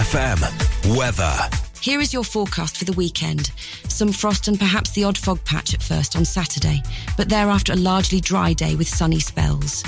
FM. 0.00 0.96
Weather. 0.96 1.36
Here 1.82 2.00
is 2.00 2.10
your 2.10 2.24
forecast 2.24 2.78
for 2.78 2.86
the 2.86 2.94
weekend. 2.94 3.52
Some 3.86 4.12
frost 4.12 4.48
and 4.48 4.58
perhaps 4.58 4.92
the 4.92 5.04
odd 5.04 5.18
fog 5.18 5.44
patch 5.44 5.74
at 5.74 5.82
first 5.82 6.16
on 6.16 6.24
Saturday, 6.24 6.82
but 7.18 7.28
thereafter 7.28 7.74
a 7.74 7.76
largely 7.76 8.18
dry 8.18 8.54
day 8.54 8.74
with 8.76 8.88
sunny 8.88 9.20
spells. 9.20 9.84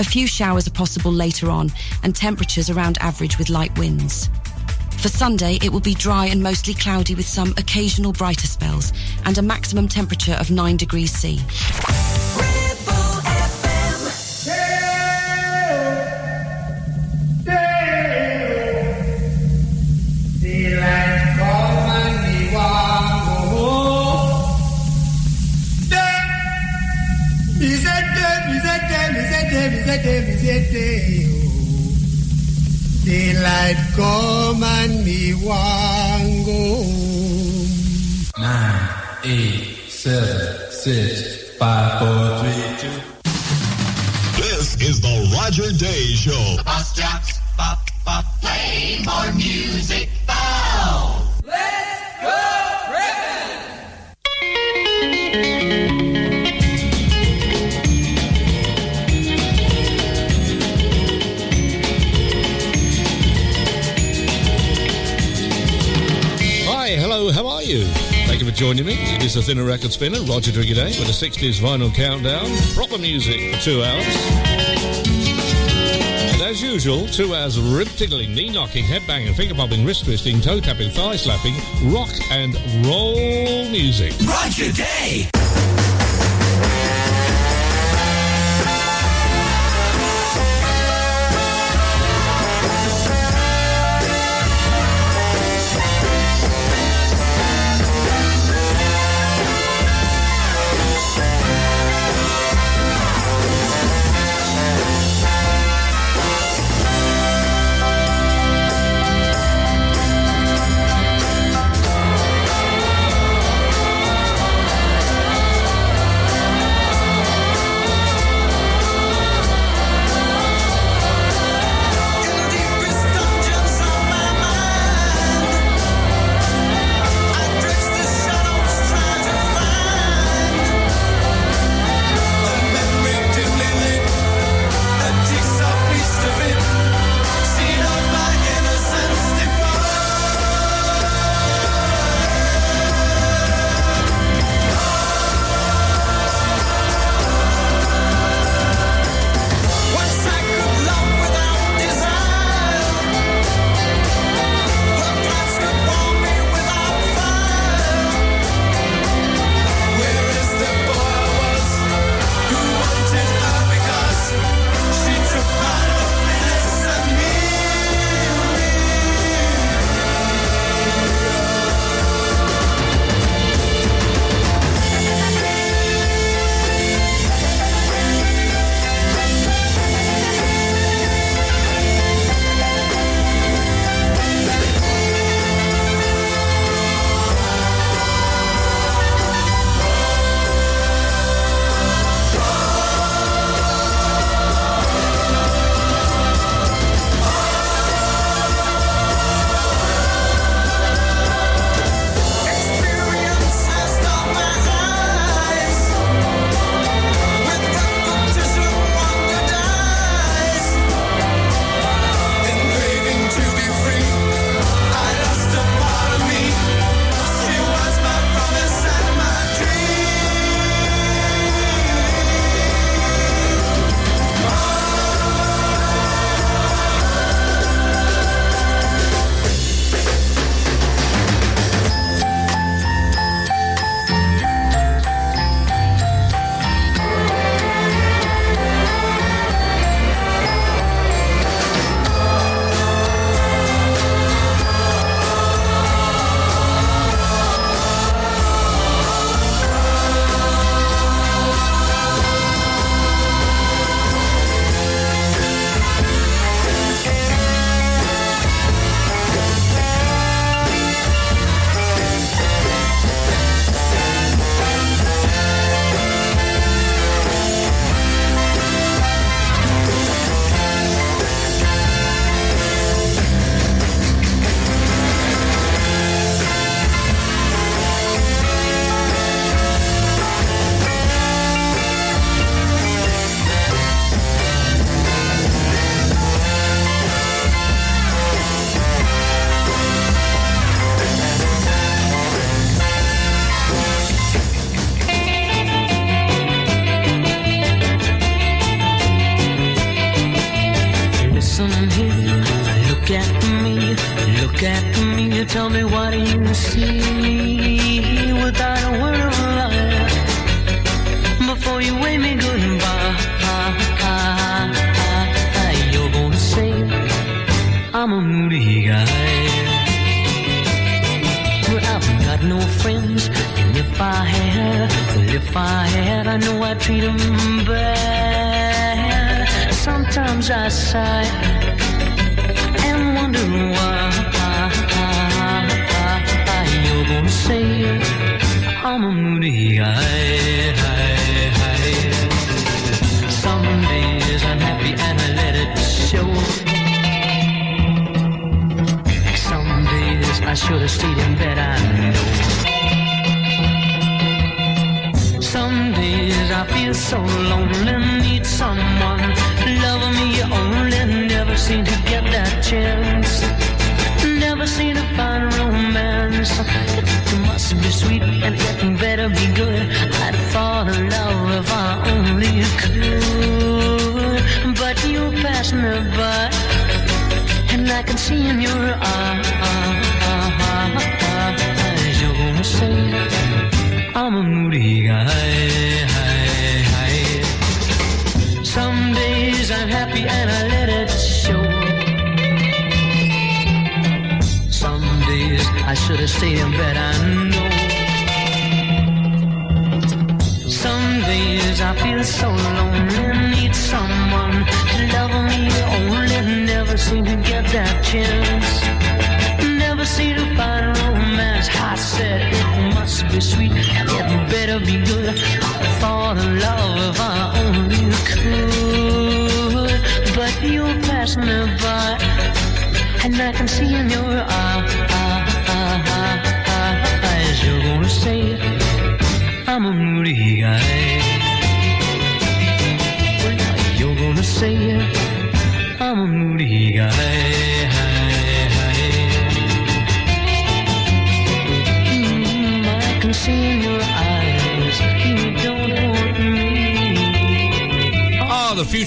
A 0.00 0.04
few 0.04 0.26
showers 0.26 0.66
are 0.66 0.72
possible 0.72 1.12
later 1.12 1.48
on, 1.48 1.70
and 2.02 2.14
temperatures 2.14 2.70
around 2.70 2.98
average 2.98 3.38
with 3.38 3.50
light 3.50 3.76
winds. 3.78 4.28
For 4.98 5.08
Sunday, 5.08 5.60
it 5.62 5.70
will 5.70 5.78
be 5.78 5.94
dry 5.94 6.26
and 6.26 6.42
mostly 6.42 6.74
cloudy 6.74 7.14
with 7.14 7.26
some 7.26 7.54
occasional 7.56 8.12
brighter 8.12 8.48
spells, 8.48 8.92
and 9.26 9.38
a 9.38 9.42
maximum 9.42 9.86
temperature 9.86 10.36
of 10.40 10.50
9 10.50 10.76
degrees 10.76 11.12
C. 11.12 11.38
Daylight 33.04 33.76
come 33.96 34.62
and 34.62 35.04
me 35.04 35.34
want 35.34 36.46
go 36.46 36.84
Nine, 38.40 38.88
eight, 39.24 39.76
seven, 39.88 40.70
six, 40.70 41.56
five, 41.58 41.98
four, 41.98 42.38
three, 42.38 42.76
two. 42.78 43.00
This 44.40 44.76
is 44.80 45.00
the 45.00 45.36
Roger 45.36 45.72
Day 45.72 46.14
Show. 46.14 46.56
Bus 46.64 46.94
jocks, 46.94 47.38
pop, 47.56 47.78
pop, 48.04 48.24
play 48.40 49.00
more 49.04 49.32
music 49.34 50.08
now. 50.28 51.22
Let's 51.44 52.22
go, 52.22 52.59
joining 68.60 68.84
me. 68.84 68.92
It 69.14 69.22
is 69.22 69.32
the 69.32 69.40
Thinner 69.40 69.64
Record 69.64 69.90
Spinner, 69.90 70.20
Roger 70.20 70.52
Twiggy 70.52 70.74
Day, 70.74 70.88
with 71.00 71.08
a 71.08 71.12
60s 71.12 71.60
vinyl 71.62 71.94
countdown. 71.94 72.44
Proper 72.74 72.98
music 72.98 73.58
two 73.62 73.82
hours. 73.82 74.04
And 76.34 76.42
as 76.42 76.60
usual, 76.60 77.06
two 77.06 77.34
hours 77.34 77.56
of 77.56 77.72
rib 77.72 77.88
tickling, 77.88 78.34
knee 78.34 78.50
knocking, 78.50 78.84
head 78.84 79.00
banging, 79.06 79.32
finger 79.32 79.54
popping, 79.54 79.82
wrist 79.82 80.04
twisting, 80.04 80.42
toe 80.42 80.60
tapping, 80.60 80.90
thigh 80.90 81.16
slapping, 81.16 81.54
rock 81.90 82.10
and 82.30 82.54
roll 82.86 83.66
music. 83.70 84.12
Roger 84.28 84.70
Day. 84.72 85.69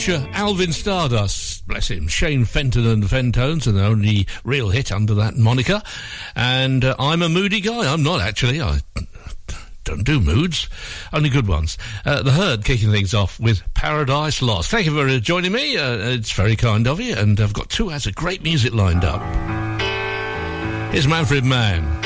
future 0.03 0.29
Alvin 0.33 0.73
Stardust, 0.73 1.65
bless 1.65 1.89
him, 1.89 2.09
Shane 2.09 2.43
Fenton 2.43 2.85
and 2.85 3.01
the 3.01 3.07
Fentones, 3.07 3.67
and 3.67 3.77
the 3.77 3.85
only 3.85 4.27
real 4.43 4.69
hit 4.69 4.91
under 4.91 5.13
that 5.13 5.37
moniker. 5.37 5.81
And 6.35 6.83
uh, 6.83 6.95
I'm 6.99 7.21
a 7.21 7.29
moody 7.29 7.61
guy. 7.61 7.91
I'm 7.91 8.03
not 8.03 8.19
actually. 8.19 8.59
I 8.61 8.79
don't 9.85 10.03
do 10.03 10.19
moods, 10.19 10.67
only 11.13 11.29
good 11.29 11.47
ones. 11.47 11.77
Uh, 12.05 12.21
the 12.21 12.31
herd 12.31 12.65
kicking 12.65 12.91
things 12.91 13.13
off 13.13 13.39
with 13.39 13.61
Paradise 13.75 14.41
Lost. 14.41 14.69
Thank 14.71 14.87
you 14.87 14.93
for 14.93 15.07
uh, 15.07 15.19
joining 15.19 15.53
me. 15.53 15.77
Uh, 15.77 15.95
it's 15.95 16.33
very 16.33 16.57
kind 16.57 16.85
of 16.85 16.99
you, 16.99 17.15
and 17.15 17.39
I've 17.39 17.53
got 17.53 17.69
two 17.69 17.89
hours 17.89 18.05
of 18.05 18.13
great 18.13 18.43
music 18.43 18.73
lined 18.73 19.05
up. 19.05 19.21
Here's 20.91 21.07
Manfred 21.07 21.45
Mann. 21.45 22.01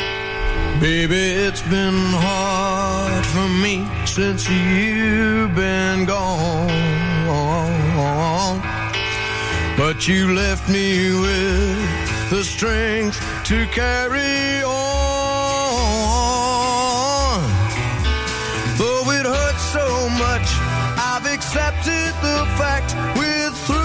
Baby, 0.79 1.15
it's 1.15 1.63
been 1.63 1.95
hard 2.13 3.25
for 3.25 3.47
me 3.63 3.87
since 4.05 4.47
you've 4.47 5.55
been 5.55 6.05
gone. 6.05 6.86
But 9.77 10.07
you 10.07 10.33
left 10.33 10.67
me 10.67 11.11
with 11.13 12.29
the 12.31 12.43
strength 12.43 13.19
to 13.45 13.67
carry 13.67 14.63
on. 14.63 14.73
Though 18.79 19.11
it 19.11 19.27
hurts 19.27 19.61
so 19.71 20.09
much, 20.09 20.49
I've 20.97 21.27
accepted 21.31 22.11
the 22.23 22.47
fact 22.57 22.95
we're 23.19 23.51
through. 23.51 23.77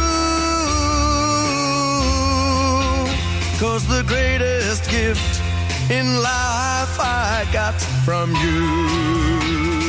Cause 3.61 3.87
the 3.87 4.03
greatest 4.05 4.89
gift 4.91 5.43
in 5.91 6.23
life 6.23 6.99
I 6.99 7.47
got 7.53 7.79
from 8.07 8.35
you. 8.37 9.82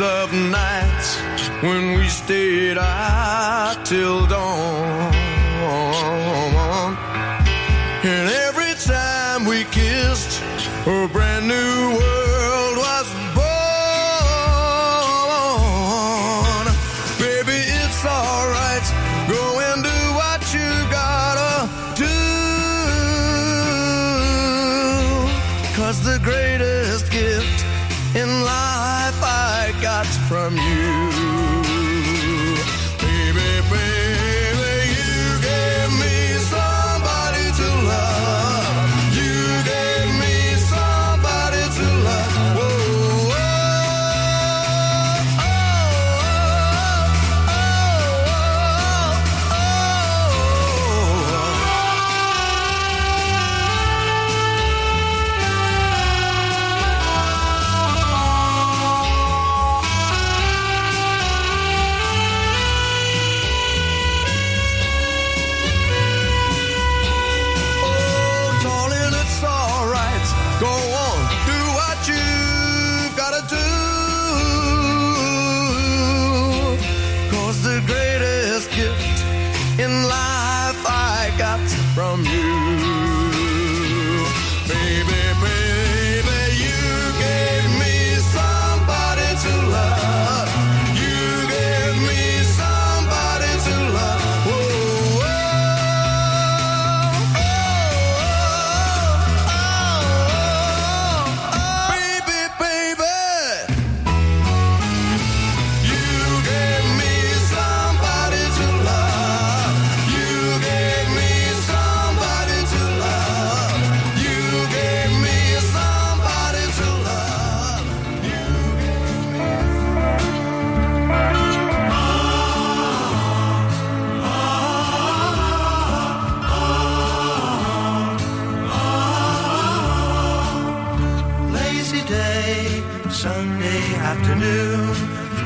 of 0.00 0.32
nights 0.32 1.16
when 1.62 1.94
we 1.94 2.08
stayed 2.08 2.78
out 2.78 3.84
till 3.84 4.26
dawn. 4.26 5.14
And 8.04 8.30
every 8.46 8.74
time 8.74 9.44
we 9.44 9.64
kissed, 9.64 10.42
a 10.86 11.08
brand 11.12 11.48
new 11.48 11.98
world. 11.98 12.17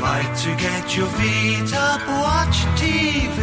Like 0.00 0.36
to 0.36 0.50
get 0.56 0.96
your 0.96 1.06
feet 1.18 1.72
up, 1.74 2.00
watch 2.08 2.58
TV. 2.80 3.40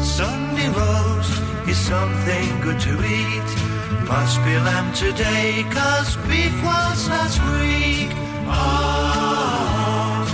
Sunday 0.00 0.68
roast 0.68 1.42
is 1.68 1.76
something 1.76 2.60
good 2.60 2.80
to 2.80 2.92
eat. 3.04 3.48
Must 4.08 4.38
be 4.44 4.54
lamb 4.68 4.92
today, 4.94 5.64
cause 5.70 6.16
beef 6.28 6.54
was 6.64 7.08
last 7.08 7.38
week. 7.52 8.10
Ah, 8.46 10.24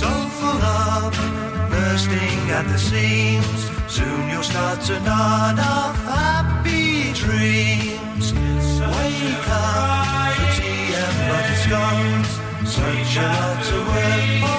so 0.00 0.10
full 0.38 0.62
of 0.82 1.12
bursting 1.70 2.40
at 2.58 2.66
the 2.72 2.78
seams. 2.78 3.60
Soon 3.88 4.28
you'll 4.30 4.42
start 4.42 4.80
to 4.82 5.00
nod 5.00 5.58
of 5.58 5.95
happy 5.95 5.95
dreams. 7.46 8.32
Wake 8.32 9.48
up 9.48 10.34
for 10.34 10.48
tea 10.56 10.94
and 11.02 11.16
butter 11.30 11.58
scones. 11.64 12.30
Such 12.74 13.16
a 13.16 13.22
lot 13.22 13.64
to 13.68 13.76
work 13.88 14.50
for. 14.50 14.55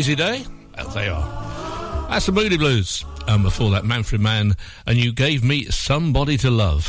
Lazy 0.00 0.14
day? 0.14 0.42
Well, 0.78 0.88
they 0.88 1.08
are. 1.08 2.08
That's 2.08 2.24
the 2.24 2.32
Moody 2.32 2.56
Blues. 2.56 3.04
And 3.28 3.42
before 3.42 3.70
that, 3.72 3.84
Manfred 3.84 4.22
Mann, 4.22 4.56
and 4.86 4.96
you 4.96 5.12
gave 5.12 5.44
me 5.44 5.66
somebody 5.66 6.38
to 6.38 6.50
love. 6.50 6.88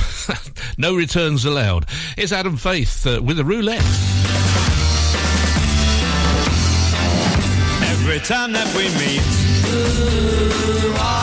no 0.77 0.95
returns 0.95 1.43
allowed. 1.43 1.87
It's 2.17 2.31
Adam 2.31 2.55
Faith 2.55 3.05
uh, 3.05 3.21
with 3.21 3.37
a 3.37 3.43
roulette. 3.43 3.83
Every 7.91 8.19
time 8.19 8.53
that 8.53 8.73
we 8.77 8.83
meet, 8.95 9.21
she 10.71 11.20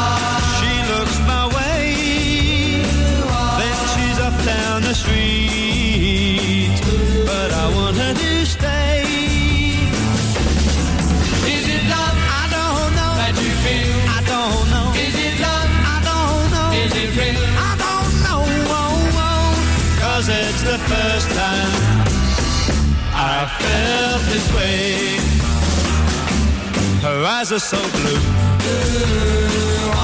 felt 23.62 24.22
this 24.32 24.46
way. 24.54 25.18
Her 27.02 27.24
eyes 27.24 27.52
are 27.52 27.58
so 27.58 27.78
blue. 27.96 28.20
And 29.90 29.97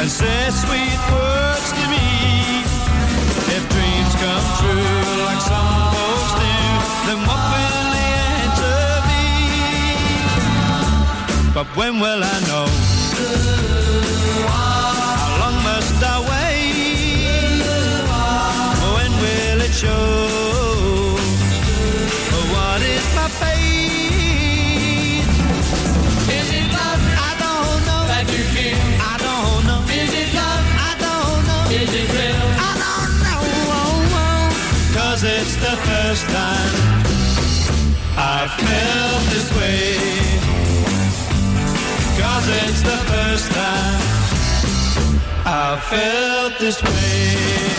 and 0.00 0.10
says 0.10 0.54
sweet 0.62 0.98
words 1.12 1.72
to 1.78 1.84
me. 1.90 2.06
If 3.56 3.62
dreams 3.74 4.14
come 4.22 4.46
true 4.60 5.24
like 5.26 5.42
some 5.42 5.70
folks 5.94 6.32
do, 6.38 6.54
then 7.06 7.18
what 7.28 7.42
will 7.52 7.86
the 7.96 8.08
answer 8.42 8.82
be? 9.10 9.26
But 11.52 11.66
when 11.76 11.94
will 11.98 12.22
I 12.22 12.37
I 45.70 45.78
felt 45.80 46.58
this 46.58 46.82
way. 46.82 47.77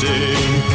Day 0.00 0.65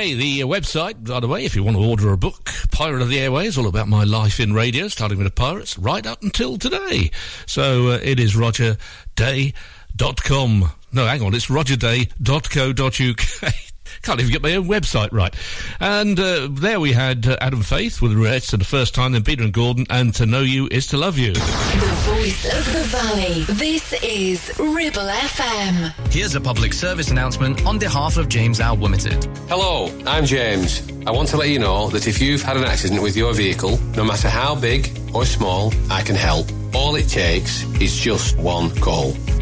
Okay, 0.00 0.14
the 0.14 0.40
website, 0.40 1.06
by 1.06 1.20
the 1.20 1.28
way, 1.28 1.44
if 1.44 1.54
you 1.54 1.62
want 1.62 1.76
to 1.76 1.84
order 1.84 2.10
a 2.10 2.16
book, 2.16 2.48
Pirate 2.70 3.02
of 3.02 3.10
the 3.10 3.20
Airways, 3.20 3.58
all 3.58 3.66
about 3.66 3.86
my 3.86 4.02
life 4.02 4.40
in 4.40 4.54
radio, 4.54 4.88
starting 4.88 5.18
with 5.18 5.26
the 5.26 5.30
pirates, 5.30 5.78
right 5.78 6.06
up 6.06 6.22
until 6.22 6.56
today. 6.56 7.10
So 7.44 7.88
uh, 7.88 7.98
it 8.02 8.18
is 8.18 8.34
rogerday.com. 8.34 10.72
No, 10.90 11.06
hang 11.06 11.20
on, 11.20 11.34
it's 11.34 11.48
rogerday.co.uk. 11.48 13.54
Can't 14.02 14.20
even 14.20 14.32
get 14.32 14.42
my 14.42 14.54
own 14.54 14.66
website 14.66 15.12
right. 15.12 15.34
And 15.80 16.18
uh, 16.18 16.48
there 16.50 16.80
we 16.80 16.92
had 16.92 17.26
uh, 17.26 17.36
Adam 17.40 17.62
Faith 17.62 18.00
with 18.00 18.12
Reds 18.14 18.50
for 18.50 18.56
the 18.56 18.64
first 18.64 18.94
time, 18.94 19.12
then 19.12 19.22
Peter 19.24 19.42
and 19.42 19.52
Gordon, 19.52 19.86
and 19.90 20.14
To 20.14 20.26
Know 20.26 20.40
You 20.40 20.68
is 20.70 20.86
to 20.88 20.96
Love 20.96 21.18
You. 21.18 21.32
The 21.32 22.00
voice 22.04 22.44
of 22.46 22.72
the 22.72 22.82
valley. 22.84 23.44
This 23.44 23.92
is 24.02 24.52
Ribble 24.58 25.08
FM. 25.08 26.12
Here's 26.12 26.34
a 26.34 26.40
public 26.40 26.72
service 26.72 27.10
announcement 27.10 27.64
on 27.66 27.78
behalf 27.78 28.16
of 28.16 28.28
James 28.28 28.60
Al 28.60 28.76
Limited. 28.76 29.24
Hello, 29.48 29.92
I'm 30.06 30.24
James. 30.24 30.88
I 31.06 31.10
want 31.10 31.28
to 31.30 31.36
let 31.36 31.48
you 31.48 31.58
know 31.58 31.88
that 31.90 32.06
if 32.06 32.20
you've 32.20 32.42
had 32.42 32.56
an 32.56 32.64
accident 32.64 33.02
with 33.02 33.16
your 33.16 33.32
vehicle, 33.32 33.78
no 33.96 34.04
matter 34.04 34.28
how 34.28 34.54
big 34.54 34.90
or 35.14 35.24
small, 35.24 35.72
I 35.90 36.02
can 36.02 36.16
help. 36.16 36.46
All 36.74 36.94
it 36.94 37.08
takes 37.08 37.64
is 37.80 37.96
just 37.96 38.36
one 38.38 38.70
call. 38.80 39.14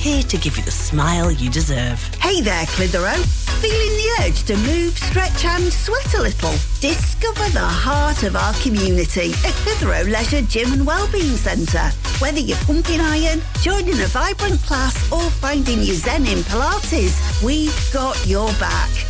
here 0.00 0.22
to 0.22 0.38
give 0.38 0.56
you 0.56 0.62
the 0.62 0.70
smile 0.70 1.30
you 1.30 1.50
deserve. 1.50 2.02
Hey 2.22 2.40
there, 2.40 2.64
Clitheroe. 2.68 3.22
Feeling 3.60 3.94
the 4.00 4.10
urge 4.22 4.42
to 4.44 4.56
move, 4.56 4.96
stretch 4.96 5.44
and 5.44 5.70
sweat 5.70 6.14
a 6.14 6.22
little? 6.22 6.52
Discover 6.80 7.50
the 7.50 7.60
heart 7.60 8.22
of 8.22 8.34
our 8.34 8.54
community 8.62 9.32
at 9.44 9.52
Clitheroe 9.60 10.04
Leisure 10.10 10.40
Gym 10.40 10.72
and 10.72 10.86
Wellbeing 10.86 11.36
Centre. 11.36 11.90
Whether 12.18 12.40
you're 12.40 12.56
pumping 12.64 13.00
iron, 13.00 13.42
joining 13.60 14.00
a 14.00 14.06
vibrant 14.06 14.62
class 14.62 14.96
or 15.12 15.28
finding 15.28 15.82
your 15.82 15.96
zen 15.96 16.26
in 16.26 16.38
Pilates, 16.44 17.42
we've 17.44 17.92
got 17.92 18.26
your 18.26 18.50
back. 18.54 19.09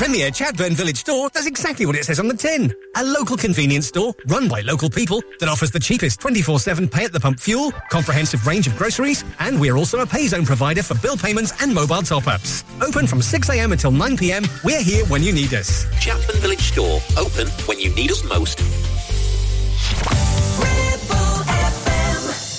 Premier 0.00 0.30
Chatburn 0.30 0.72
Village 0.72 0.96
Store 0.96 1.28
does 1.28 1.46
exactly 1.46 1.84
what 1.84 1.94
it 1.94 2.06
says 2.06 2.18
on 2.18 2.26
the 2.26 2.34
tin. 2.34 2.72
A 2.96 3.04
local 3.04 3.36
convenience 3.36 3.88
store 3.88 4.14
run 4.28 4.48
by 4.48 4.62
local 4.62 4.88
people 4.88 5.22
that 5.40 5.48
offers 5.50 5.70
the 5.70 5.78
cheapest 5.78 6.20
24-7 6.20 6.90
pay 6.90 7.04
at 7.04 7.12
the 7.12 7.20
pump 7.20 7.38
fuel, 7.38 7.70
comprehensive 7.90 8.46
range 8.46 8.66
of 8.66 8.74
groceries, 8.78 9.26
and 9.40 9.60
we're 9.60 9.76
also 9.76 9.98
a 9.98 10.06
pay 10.06 10.26
zone 10.26 10.46
provider 10.46 10.82
for 10.82 10.94
bill 11.00 11.18
payments 11.18 11.52
and 11.62 11.74
mobile 11.74 12.00
top-ups. 12.00 12.64
Open 12.80 13.06
from 13.06 13.20
6am 13.20 13.72
until 13.72 13.92
9pm, 13.92 14.48
we're 14.64 14.82
here 14.82 15.04
when 15.08 15.22
you 15.22 15.34
need 15.34 15.52
us. 15.52 15.84
Chatburn 15.96 16.40
Village 16.40 16.62
Store, 16.62 16.98
open 17.18 17.46
when 17.66 17.78
you 17.78 17.94
need 17.94 18.10
us 18.10 18.24
most. 18.24 18.56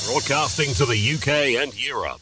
Broadcasting 0.06 0.76
to 0.76 0.86
the 0.86 1.16
UK 1.16 1.60
and 1.60 1.74
Europe. 1.84 2.22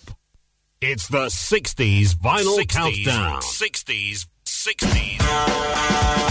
It's 0.80 1.10
the 1.10 1.26
60s 1.26 2.16
vinyl 2.16 2.58
60s, 2.60 2.70
countdown. 2.70 3.42
60s, 3.42 4.26
60s. 4.60 6.29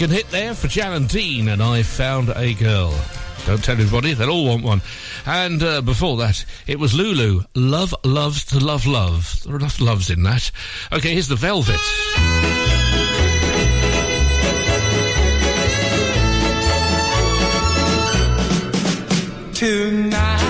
second 0.00 0.16
hit 0.16 0.30
there 0.30 0.54
for 0.54 0.66
Jan 0.66 1.06
Dean, 1.08 1.48
and 1.48 1.62
I 1.62 1.82
found 1.82 2.30
a 2.30 2.54
girl. 2.54 2.98
Don't 3.44 3.62
tell 3.62 3.74
everybody, 3.74 4.14
they'll 4.14 4.30
all 4.30 4.46
want 4.46 4.64
one. 4.64 4.80
And 5.26 5.62
uh, 5.62 5.82
before 5.82 6.16
that, 6.16 6.42
it 6.66 6.78
was 6.78 6.94
Lulu. 6.94 7.42
Love 7.54 7.94
loves 8.02 8.46
to 8.46 8.60
love 8.60 8.86
love. 8.86 9.42
There 9.44 9.52
are 9.52 9.58
enough 9.58 9.78
loves 9.78 10.08
in 10.08 10.22
that. 10.22 10.50
Okay, 10.90 11.12
here's 11.12 11.28
the 11.28 11.36
Velvet. 11.36 11.76
tonight. 19.52 20.40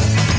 Bye. 0.00 0.29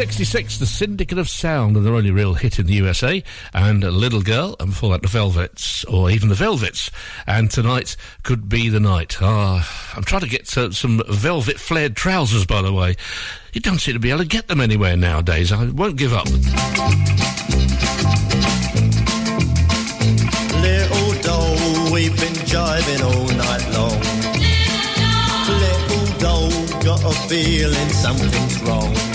1966, 0.00 0.56
the 0.56 0.64
Syndicate 0.64 1.18
of 1.18 1.28
Sound 1.28 1.76
and 1.76 1.84
their 1.84 1.94
only 1.94 2.10
real 2.10 2.32
hit 2.32 2.58
in 2.58 2.64
the 2.64 2.72
USA, 2.72 3.22
and 3.52 3.84
Little 3.84 4.22
Girl, 4.22 4.56
and 4.58 4.70
before 4.70 4.92
that, 4.92 5.02
the 5.02 5.08
Velvets, 5.08 5.84
or 5.84 6.10
even 6.10 6.30
the 6.30 6.34
Velvets. 6.34 6.90
And 7.26 7.50
tonight 7.50 7.96
could 8.22 8.48
be 8.48 8.70
the 8.70 8.80
night. 8.80 9.18
Ah, 9.20 9.92
I'm 9.94 10.02
trying 10.02 10.22
to 10.22 10.28
get 10.28 10.56
uh, 10.56 10.70
some 10.70 11.02
velvet 11.06 11.60
flared 11.60 11.96
trousers, 11.96 12.46
by 12.46 12.62
the 12.62 12.72
way. 12.72 12.96
You 13.52 13.60
don't 13.60 13.78
seem 13.78 13.92
to 13.92 14.00
be 14.00 14.08
able 14.08 14.20
to 14.20 14.26
get 14.26 14.48
them 14.48 14.62
anywhere 14.62 14.96
nowadays. 14.96 15.52
I 15.52 15.66
won't 15.66 15.96
give 15.96 16.14
up. 16.14 16.24
Little 20.62 21.12
doll, 21.20 21.92
we've 21.92 22.18
been 22.18 22.40
jiving 22.48 23.02
all 23.04 23.28
night 23.36 23.68
long. 23.74 24.00
Little 25.60 26.18
doll, 26.18 26.48
got 26.82 27.04
a 27.04 27.28
feeling 27.28 27.88
something's 27.90 28.62
wrong 28.62 29.09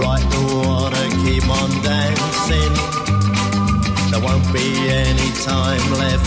Right 0.00 0.26
to 0.32 0.42
wanna 0.56 1.06
keep 1.22 1.46
on 1.46 1.70
dancing. 1.82 2.74
There 4.10 4.22
won't 4.26 4.50
be 4.50 4.88
any 4.88 5.30
time 5.44 5.84
left 5.92 6.26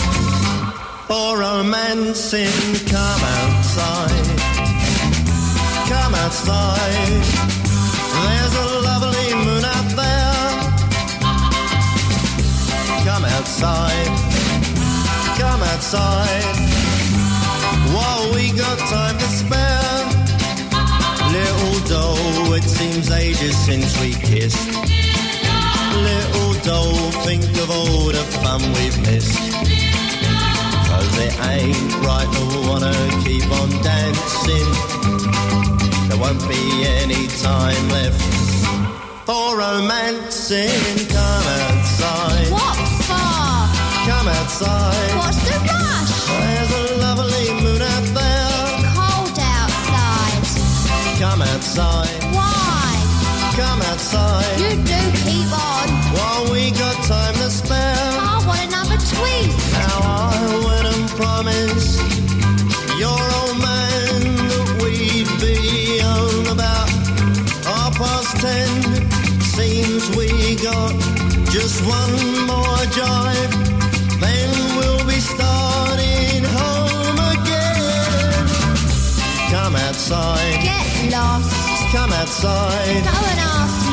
for 1.08 1.38
romancing. 1.40 2.54
Come 2.86 3.22
outside, 3.40 4.26
come 5.90 6.14
outside. 6.14 7.22
There's 8.22 8.54
a 8.54 8.68
lovely 8.88 9.34
moon 9.44 9.64
out 9.76 9.90
there. 10.02 10.46
Come 13.08 13.24
outside, 13.36 14.12
come 15.36 15.62
outside. 15.72 16.56
While 17.92 18.34
we 18.34 18.52
got 18.52 18.78
time 18.78 19.18
to 19.18 19.24
spare. 19.24 19.63
It 22.64 22.70
seems 22.70 23.10
ages 23.10 23.56
since 23.56 24.00
we 24.00 24.12
kissed. 24.12 24.68
Little 26.08 26.54
doll, 26.62 27.10
think 27.26 27.44
of 27.62 27.70
all 27.70 28.06
the 28.08 28.24
fun 28.42 28.60
we've 28.76 28.98
missed. 29.02 29.38
Cause 30.88 31.14
it 31.18 31.34
ain't 31.52 31.94
right 32.06 32.30
to 32.36 32.44
wanna 32.68 32.94
keep 33.24 33.44
on 33.60 33.68
dancing. 33.82 34.70
There 36.08 36.18
won't 36.18 36.42
be 36.48 36.64
any 37.02 37.26
time 37.42 37.88
left 37.90 38.22
for 39.26 39.58
romancing. 39.58 41.08
Come 41.08 41.46
outside. 41.68 42.50
What 42.50 42.76
for? 43.08 44.08
Come 44.08 44.28
outside. 44.28 45.16
What's 45.16 45.42
the 45.44 45.83
You 54.62 54.70
do 54.90 55.00
keep 55.24 55.50
on. 55.52 55.86
While 56.16 56.52
we 56.52 56.70
got 56.70 56.96
time 57.04 57.34
to 57.42 57.50
spare. 57.50 57.96
I 58.32 58.42
want 58.46 58.60
another 58.68 58.98
tweet. 59.12 59.50
Now 59.72 59.98
I 60.02 60.62
went 60.66 60.86
and 60.94 61.04
promised 61.20 62.00
your 63.02 63.20
old 63.40 63.58
man 63.58 64.20
that 64.50 64.68
we'd 64.82 65.30
be 65.42 65.98
home 66.00 66.46
about 66.56 66.88
half 67.68 67.92
past 67.98 68.36
ten. 68.40 68.68
Seems 69.56 70.04
we 70.16 70.28
got 70.62 70.92
just 71.50 71.82
one 71.86 72.14
more 72.46 72.82
drive, 72.98 73.50
then 74.20 74.50
we'll 74.78 75.04
be 75.06 75.20
starting 75.20 76.42
home 76.58 77.18
again. 77.34 78.46
Come 79.50 79.76
outside, 79.76 80.58
Get 80.62 81.12
lost. 81.12 81.52
come 81.92 82.12
outside. 82.12 83.04
Go 83.04 83.18
and 83.30 83.40
ask 83.40 83.83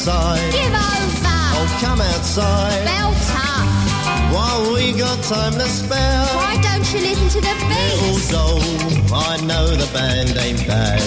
outside. 0.00 0.52
Give 0.52 0.72
over. 0.72 1.36
Oh, 1.56 1.78
come 1.80 2.00
outside. 2.00 2.84
Belt 2.84 3.16
up. 3.36 3.68
While 4.32 4.72
we 4.74 4.92
got 4.92 5.22
time 5.24 5.52
to 5.54 5.68
spare. 5.68 6.24
Why 6.36 6.56
don't 6.62 6.86
you 6.92 7.00
listen 7.00 7.28
to 7.28 7.40
the 7.40 7.54
beat? 7.68 8.00
Little 8.00 8.20
doll, 8.32 8.62
I 9.14 9.36
know 9.44 9.66
the 9.66 9.88
band 9.92 10.36
ain't 10.38 10.66
bad. 10.66 11.04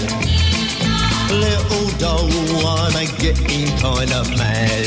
Little 1.32 1.90
doll, 1.98 2.30
I'm 2.68 2.96
a 2.96 3.06
getting 3.18 3.66
kinda 3.82 4.24
mad. 4.38 4.86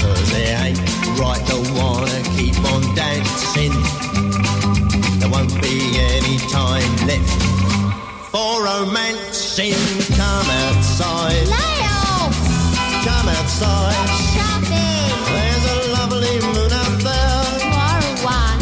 Cause 0.00 0.32
it 0.34 0.60
ain't 0.60 0.80
right 1.18 1.42
to 1.48 1.56
wanna 1.78 2.20
keep 2.36 2.58
on 2.72 2.82
dancing. 2.94 3.72
There 5.18 5.30
won't 5.30 5.54
be 5.62 5.96
any 5.96 6.36
time 6.52 6.92
left 7.06 7.42
for 8.30 8.64
romancing. 8.64 9.80
Come 10.16 10.50
outside, 10.50 11.48
off. 11.48 11.65
Outside. 13.62 14.08
Shopping. 14.36 15.12
There's 15.32 15.64
a 15.64 15.92
lovely 15.92 16.36
moon 16.44 16.72
out 16.72 16.98
there. 17.00 17.58
Tomorrow 17.60 18.12
one. 18.24 18.58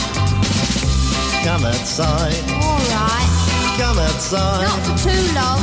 Come 1.42 1.64
outside, 1.66 2.38
Alright. 2.62 3.30
come 3.78 3.98
outside. 3.98 4.62
Not 4.62 4.80
for 4.86 4.96
too 5.08 5.34
long. 5.34 5.60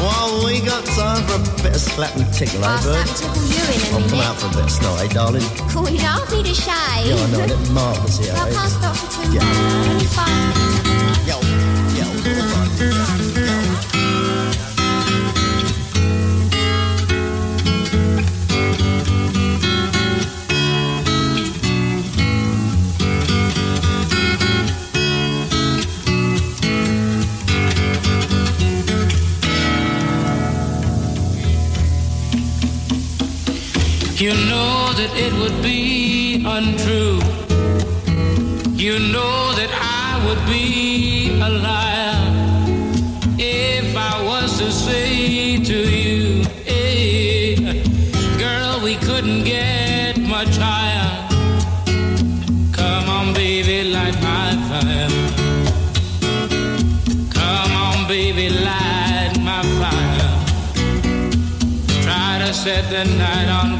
While 0.00 0.44
we 0.44 0.60
got 0.60 0.84
time 0.84 1.24
for 1.26 1.36
a 1.36 1.62
bit 1.62 1.74
of 1.74 1.80
slap 1.80 2.16
and 2.16 2.32
tickle, 2.32 2.64
eh, 2.64 2.68
I'll 2.68 2.82
bird? 2.82 3.06
slap 3.08 3.34
tickle 3.34 3.44
you 3.48 3.62
in 3.64 3.80
a 3.80 3.96
I'll 3.96 4.08
come 4.10 4.20
out 4.20 4.36
for 4.40 4.46
a 4.46 4.50
bit 4.50 4.64
of 4.64 4.70
snot, 4.70 5.00
eh, 5.00 5.08
darling? 5.08 5.42
Cool, 5.72 5.88
you 5.90 5.98
don't 6.00 6.30
need 6.32 6.46
a 6.46 6.54
shave. 6.54 7.06
Yeah, 7.06 7.16
I 7.16 7.30
know, 7.32 7.38
little 7.44 7.72
marvellous 7.72 8.18
here, 8.18 8.32
I 8.36 8.48
eh? 8.48 8.52
can't 8.52 8.70
stop 8.72 8.96
for 8.96 9.08
too 9.24 9.32
Yeah. 9.32 9.40
long. 9.40 10.00
Fun? 10.16 10.30
Yo, 10.30 10.79
You 34.20 34.34
know 34.34 34.92
that 35.00 35.12
it 35.16 35.32
would 35.40 35.62
be 35.62 36.44
untrue. 36.44 37.20
You 38.76 38.98
know 38.98 39.54
that 39.54 39.72
I 39.72 40.20
would 40.26 40.44
be 40.44 41.40
a 41.40 41.48
liar 41.48 42.20
if 43.38 43.96
I 43.96 44.22
was 44.22 44.58
to 44.58 44.70
say 44.70 45.56
to 45.64 45.78
you, 45.90 46.44
hey, 46.66 47.82
girl, 48.38 48.84
we 48.84 48.96
couldn't 48.96 49.44
get 49.44 50.18
much 50.18 50.54
higher. 50.58 51.26
Come 52.72 53.08
on, 53.08 53.32
baby, 53.32 53.84
light 53.90 54.20
my 54.20 54.52
fire. 54.68 55.08
Come 57.32 57.72
on, 57.72 58.06
baby, 58.06 58.50
light 58.50 59.32
my 59.40 59.62
fire. 59.80 60.30
Try 62.02 62.44
to 62.44 62.52
set 62.52 62.90
the 62.90 63.06
night 63.16 63.48
on 63.48 63.79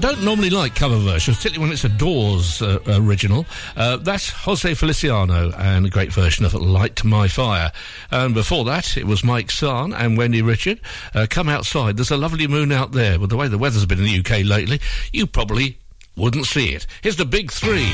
I 0.00 0.02
don't 0.02 0.24
normally 0.24 0.48
like 0.48 0.74
cover 0.74 0.96
versions, 0.96 1.36
particularly 1.36 1.68
when 1.68 1.72
it's 1.74 1.84
a 1.84 1.90
Doors 1.90 2.62
uh, 2.62 2.78
original. 2.88 3.44
Uh, 3.76 3.98
that's 3.98 4.30
Jose 4.30 4.72
Feliciano 4.72 5.52
and 5.52 5.84
a 5.84 5.90
great 5.90 6.10
version 6.10 6.46
of 6.46 6.54
Light 6.54 7.04
My 7.04 7.28
Fire. 7.28 7.70
And 8.10 8.32
before 8.32 8.64
that, 8.64 8.96
it 8.96 9.06
was 9.06 9.22
Mike 9.22 9.50
Sarne 9.50 9.92
and 9.92 10.16
Wendy 10.16 10.40
Richard. 10.40 10.80
Uh, 11.14 11.26
Come 11.28 11.50
outside. 11.50 11.98
There's 11.98 12.10
a 12.10 12.16
lovely 12.16 12.46
moon 12.46 12.72
out 12.72 12.92
there. 12.92 13.20
With 13.20 13.28
the 13.28 13.36
way 13.36 13.46
the 13.48 13.58
weather's 13.58 13.84
been 13.84 13.98
in 13.98 14.04
the 14.04 14.20
UK 14.20 14.42
lately, 14.42 14.80
you 15.12 15.26
probably 15.26 15.76
wouldn't 16.16 16.46
see 16.46 16.72
it. 16.72 16.86
Here's 17.02 17.16
the 17.16 17.26
big 17.26 17.52
three. 17.52 17.92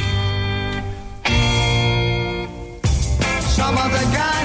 Some. 3.41 4.36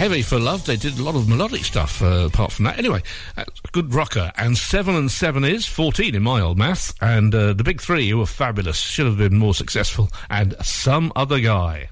Heavy 0.00 0.22
for 0.22 0.38
love. 0.38 0.64
They 0.64 0.76
did 0.76 0.98
a 0.98 1.02
lot 1.02 1.14
of 1.14 1.28
melodic 1.28 1.62
stuff 1.62 2.00
uh, 2.00 2.30
apart 2.32 2.52
from 2.52 2.64
that. 2.64 2.78
Anyway, 2.78 3.02
uh, 3.36 3.44
good 3.72 3.92
rocker. 3.92 4.32
And 4.34 4.56
seven 4.56 4.94
and 4.94 5.10
seven 5.10 5.44
is 5.44 5.66
fourteen 5.66 6.14
in 6.14 6.22
my 6.22 6.40
old 6.40 6.56
maths. 6.56 6.94
And 7.02 7.34
uh, 7.34 7.52
the 7.52 7.62
big 7.62 7.82
three, 7.82 8.08
who 8.08 8.16
were 8.16 8.24
fabulous, 8.24 8.78
should 8.78 9.04
have 9.04 9.18
been 9.18 9.36
more 9.36 9.52
successful. 9.52 10.08
And 10.30 10.56
some 10.64 11.12
other 11.16 11.38
guy. 11.38 11.90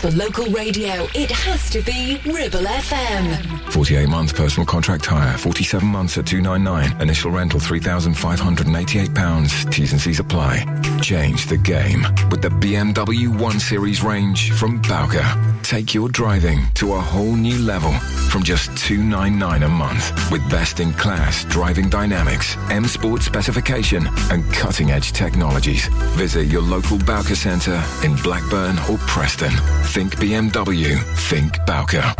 For 0.00 0.10
local 0.10 0.46
radio, 0.46 1.06
it 1.14 1.30
has 1.30 1.70
to 1.70 1.82
be 1.82 2.20
Ribble 2.26 2.66
FM. 2.66 3.70
48 3.70 4.08
months 4.08 4.32
personal 4.32 4.66
contract 4.66 5.06
hire, 5.06 5.38
47 5.38 5.86
months 5.86 6.18
at 6.18 6.26
299. 6.26 7.00
Initial 7.00 7.30
rental 7.30 7.60
£3,588. 7.60 9.70
T's 9.70 9.92
and 9.92 10.00
C's 10.00 10.18
apply. 10.18 10.64
Change 11.00 11.46
the 11.46 11.58
game 11.58 12.04
with 12.28 12.42
the 12.42 12.48
BMW 12.48 13.28
1 13.28 13.60
Series 13.60 14.02
range 14.02 14.50
from 14.50 14.82
Bowker. 14.82 15.45
Take 15.66 15.94
your 15.94 16.08
driving 16.08 16.64
to 16.74 16.94
a 16.94 17.00
whole 17.00 17.34
new 17.34 17.58
level 17.58 17.90
from 18.30 18.44
just 18.44 18.76
299 18.76 19.64
a 19.64 19.68
month 19.68 20.30
with 20.30 20.48
best 20.48 20.78
in 20.78 20.92
class 20.92 21.44
driving 21.46 21.88
dynamics, 21.88 22.56
M 22.70 22.84
Sport 22.84 23.20
specification 23.20 24.06
and 24.30 24.44
cutting 24.52 24.92
edge 24.92 25.10
technologies. 25.10 25.88
Visit 26.14 26.44
your 26.44 26.62
local 26.62 26.98
Bowker 26.98 27.34
Centre 27.34 27.82
in 28.04 28.14
Blackburn 28.22 28.78
or 28.88 28.96
Preston. 29.08 29.50
Think 29.86 30.14
BMW, 30.18 31.02
think 31.28 31.58
Bowker. 31.66 32.14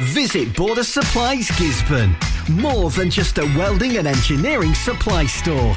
Visit 0.00 0.56
Border 0.56 0.84
Supplies 0.84 1.48
Gisburn. 1.50 2.16
More 2.48 2.88
than 2.88 3.10
just 3.10 3.36
a 3.36 3.44
welding 3.58 3.98
and 3.98 4.06
engineering 4.06 4.72
supply 4.72 5.26
store. 5.26 5.76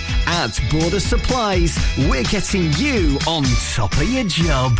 At 0.33 0.57
Border 0.71 1.01
Supplies, 1.01 1.77
we're 2.09 2.23
getting 2.23 2.71
you 2.77 3.19
on 3.27 3.43
top 3.75 3.91
of 3.97 4.09
your 4.09 4.23
job. 4.23 4.79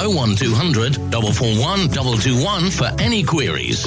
01200 0.00 0.96
441 1.10 1.88
221 1.88 2.70
for 2.70 2.90
any 2.98 3.22
queries. 3.22 3.86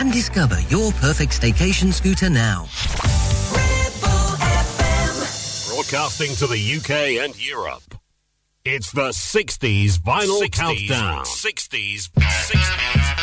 and 0.00 0.10
discover 0.10 0.58
your 0.70 0.92
perfect 0.92 1.38
staycation 1.38 1.92
scooter 1.92 2.30
now. 2.30 2.66
Broadcasting 5.68 6.34
to 6.36 6.46
the 6.46 6.76
UK 6.76 7.22
and 7.22 7.46
Europe. 7.46 7.82
It's 8.64 8.92
the 8.92 9.10
60s 9.10 9.98
Vinyl 9.98 10.40
60s, 10.42 10.52
Countdown. 10.52 11.24
60s, 11.24 12.10
60s. 12.10 13.19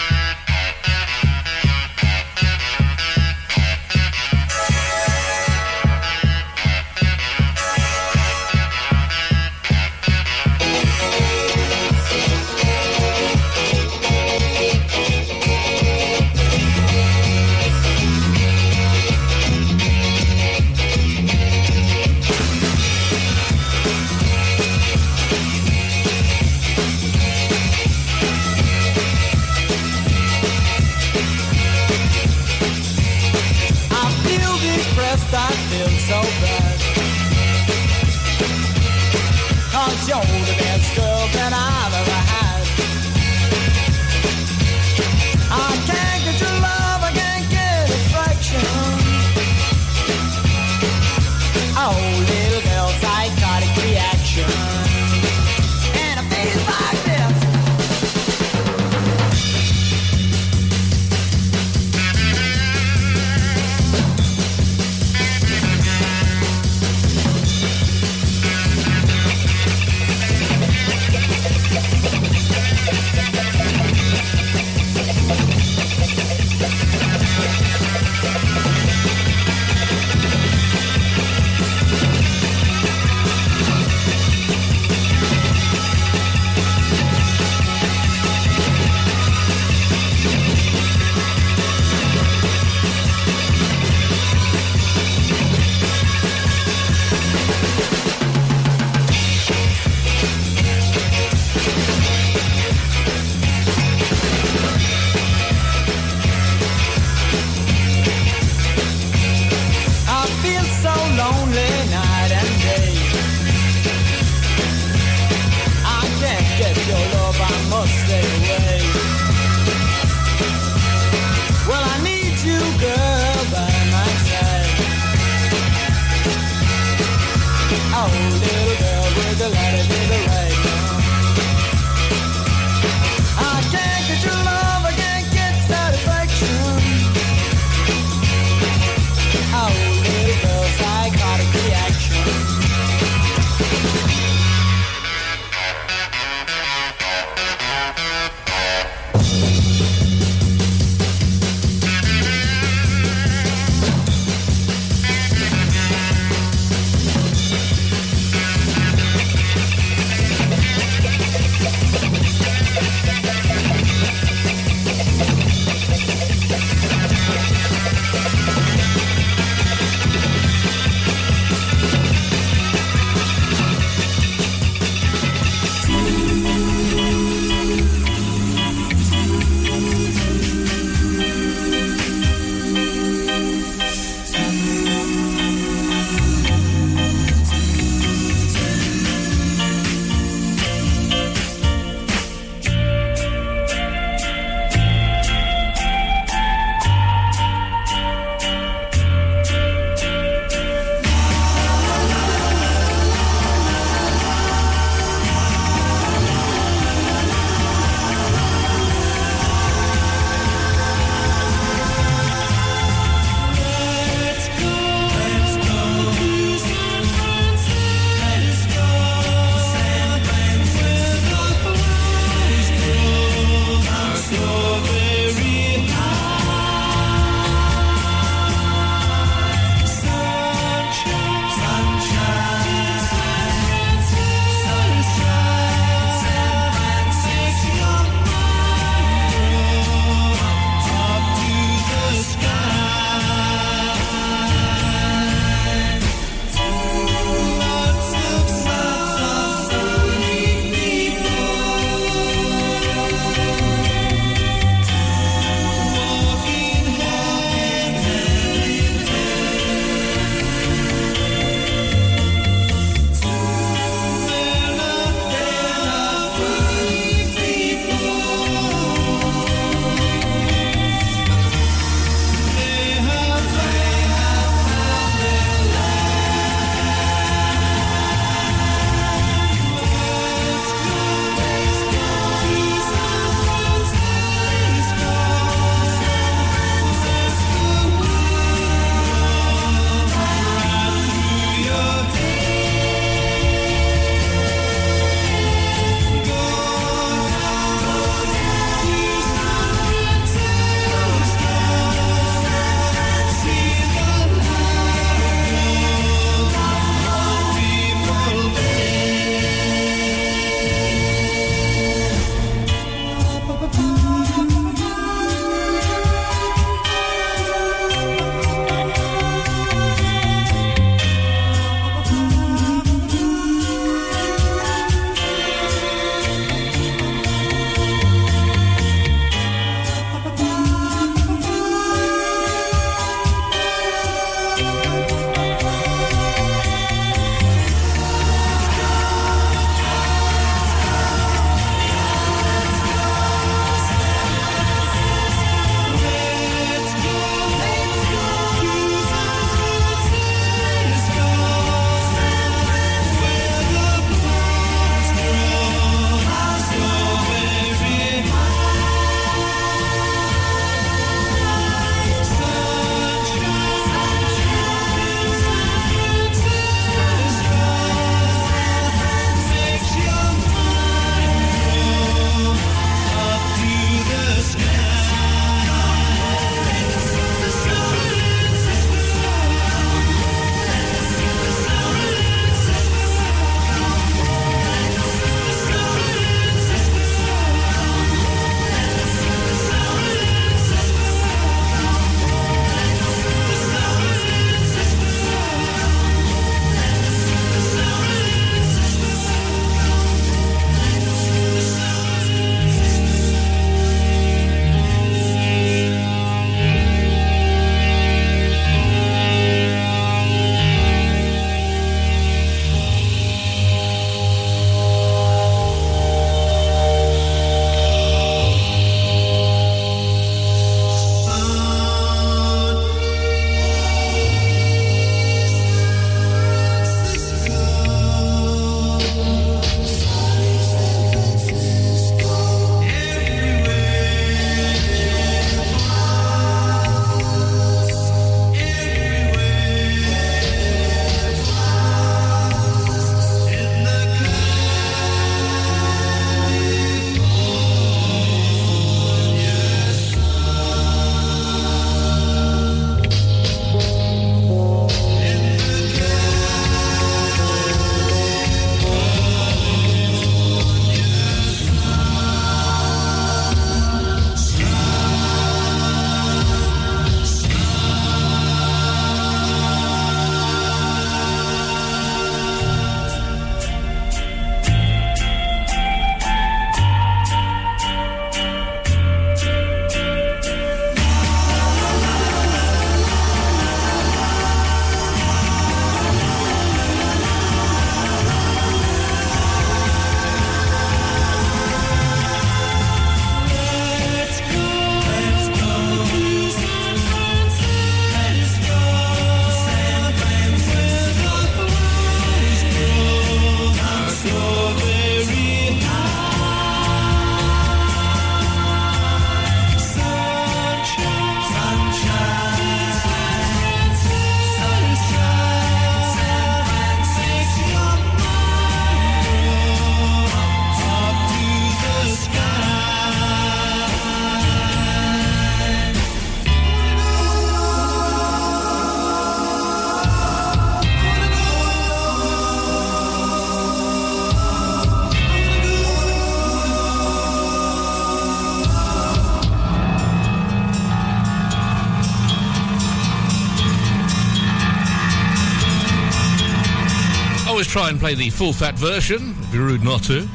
try 547.78 547.90
and 547.90 548.00
play 548.00 548.16
the 548.16 548.32
full 548.32 548.54
fat 548.54 548.74
version. 548.74 549.36
It'd 549.38 549.52
be 549.52 549.60
rude 549.60 549.84
not 549.84 550.02
to. 550.06 550.28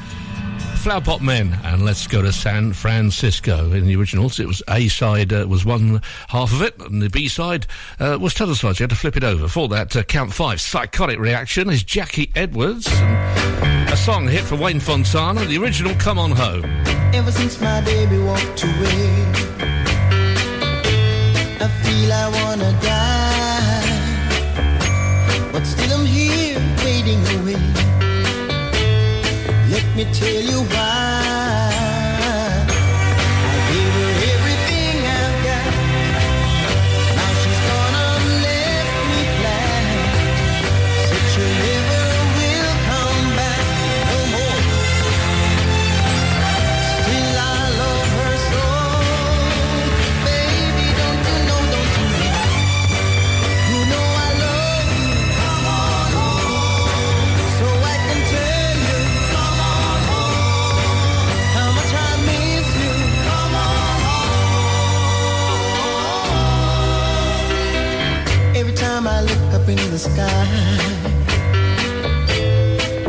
Flowerpot 0.76 1.20
Men, 1.22 1.58
and 1.64 1.84
let's 1.84 2.06
go 2.06 2.22
to 2.22 2.30
San 2.30 2.72
Francisco. 2.72 3.72
In 3.72 3.84
the 3.84 3.96
originals, 3.96 4.38
it 4.38 4.46
was 4.46 4.62
A 4.68 4.86
side 4.86 5.32
uh, 5.32 5.44
was 5.48 5.64
one 5.64 6.00
half 6.28 6.52
of 6.52 6.62
it, 6.62 6.80
and 6.80 7.02
the 7.02 7.10
B 7.10 7.26
side 7.26 7.66
uh, 7.98 8.16
was 8.20 8.32
t'other 8.34 8.54
side. 8.54 8.76
So 8.76 8.82
you 8.82 8.84
had 8.84 8.90
to 8.90 8.96
flip 8.96 9.16
it 9.16 9.24
over. 9.24 9.48
For 9.48 9.66
that, 9.68 9.96
uh, 9.96 10.04
count 10.04 10.32
five. 10.32 10.60
Psychotic 10.60 11.18
reaction 11.18 11.68
is 11.68 11.82
Jackie 11.82 12.30
Edwards, 12.36 12.86
a 12.86 13.96
song 13.96 14.28
hit 14.28 14.44
for 14.44 14.54
Wayne 14.54 14.78
Fontana. 14.78 15.44
The 15.44 15.58
original, 15.58 15.96
Come 15.96 16.20
On 16.20 16.30
Home. 16.30 16.64
Ever 17.12 17.32
since 17.32 17.60
my 17.60 17.80
baby 17.80 18.18
walked 18.18 18.62
away, 18.62 19.26
I 21.58 21.68
feel 21.82 22.12
I 22.12 22.28
wanna 22.44 22.70
die, 25.40 25.50
but 25.50 25.64
still 25.64 25.98
I'm 25.98 26.06
here 26.06 26.71
fading 27.02 27.26
away. 27.40 27.56
Let 29.70 29.96
me 29.96 30.04
tell 30.12 30.40
you 30.40 30.62
why. 30.62 31.01
time 69.02 69.08
I 69.08 69.20
look 69.22 69.54
up 69.54 69.68
in 69.68 69.76
the 69.90 69.98
sky, 69.98 70.46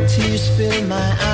tears 0.06 0.48
fill 0.56 0.86
my 0.88 1.16
eyes. 1.20 1.33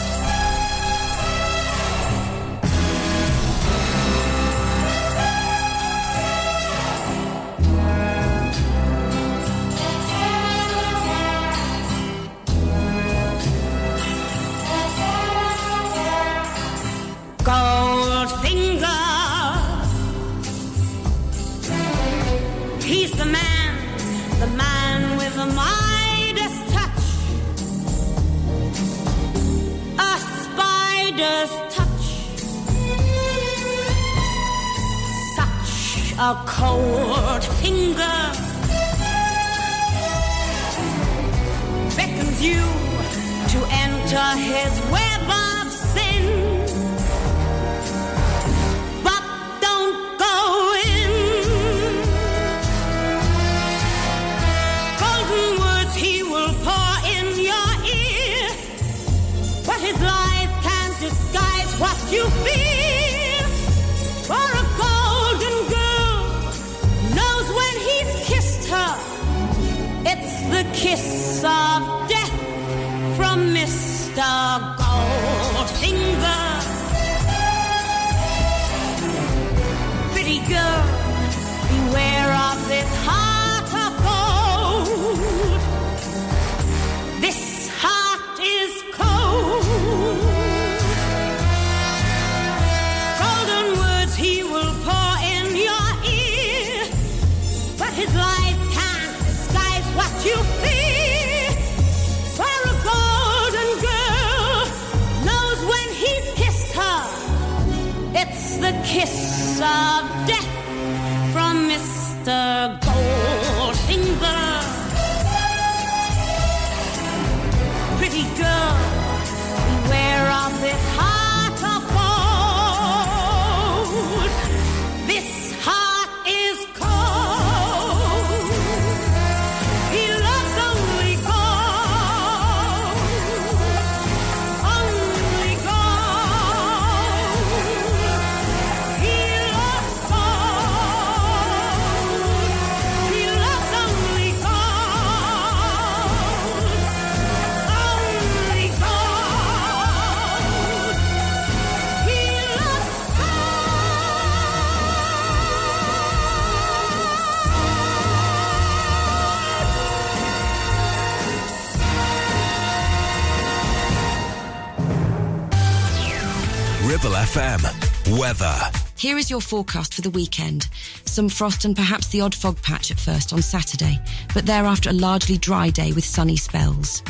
FM. 167.31 168.19
Weather. 168.19 168.59
Here 168.97 169.17
is 169.17 169.29
your 169.29 169.39
forecast 169.39 169.93
for 169.93 170.01
the 170.01 170.09
weekend. 170.09 170.67
Some 171.05 171.29
frost 171.29 171.63
and 171.63 171.73
perhaps 171.73 172.07
the 172.07 172.19
odd 172.19 172.35
fog 172.35 172.61
patch 172.61 172.91
at 172.91 172.99
first 172.99 173.31
on 173.31 173.41
Saturday, 173.41 173.97
but 174.33 174.45
thereafter 174.45 174.89
a 174.89 174.93
largely 174.93 175.37
dry 175.37 175.69
day 175.69 175.93
with 175.93 176.03
sunny 176.03 176.35
spells. 176.35 177.01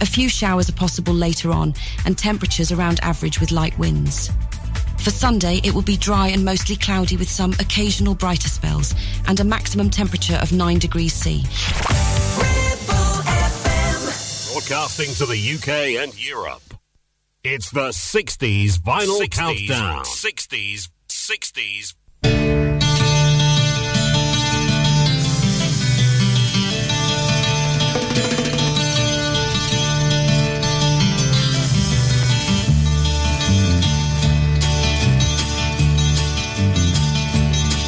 A 0.00 0.06
few 0.06 0.28
showers 0.28 0.68
are 0.68 0.72
possible 0.72 1.14
later 1.14 1.52
on, 1.52 1.74
and 2.04 2.18
temperatures 2.18 2.72
around 2.72 2.98
average 3.04 3.38
with 3.38 3.52
light 3.52 3.78
winds. 3.78 4.32
For 4.98 5.10
Sunday, 5.10 5.60
it 5.62 5.72
will 5.72 5.82
be 5.82 5.96
dry 5.96 6.26
and 6.26 6.44
mostly 6.44 6.74
cloudy 6.74 7.16
with 7.16 7.30
some 7.30 7.52
occasional 7.60 8.16
brighter 8.16 8.48
spells, 8.48 8.96
and 9.28 9.38
a 9.38 9.44
maximum 9.44 9.90
temperature 9.90 10.40
of 10.42 10.50
9 10.50 10.80
degrees 10.80 11.12
C. 11.12 11.42
Broadcasting 14.52 15.14
to 15.14 15.26
the 15.26 15.54
UK 15.54 16.02
and 16.02 16.20
Europe. 16.20 16.65
It's 17.48 17.70
the 17.70 17.90
60s 17.90 18.80
vinyl 18.80 19.20
60s, 19.20 19.30
countdown. 19.30 20.04
60s, 20.04 20.88
60s. 21.08 21.94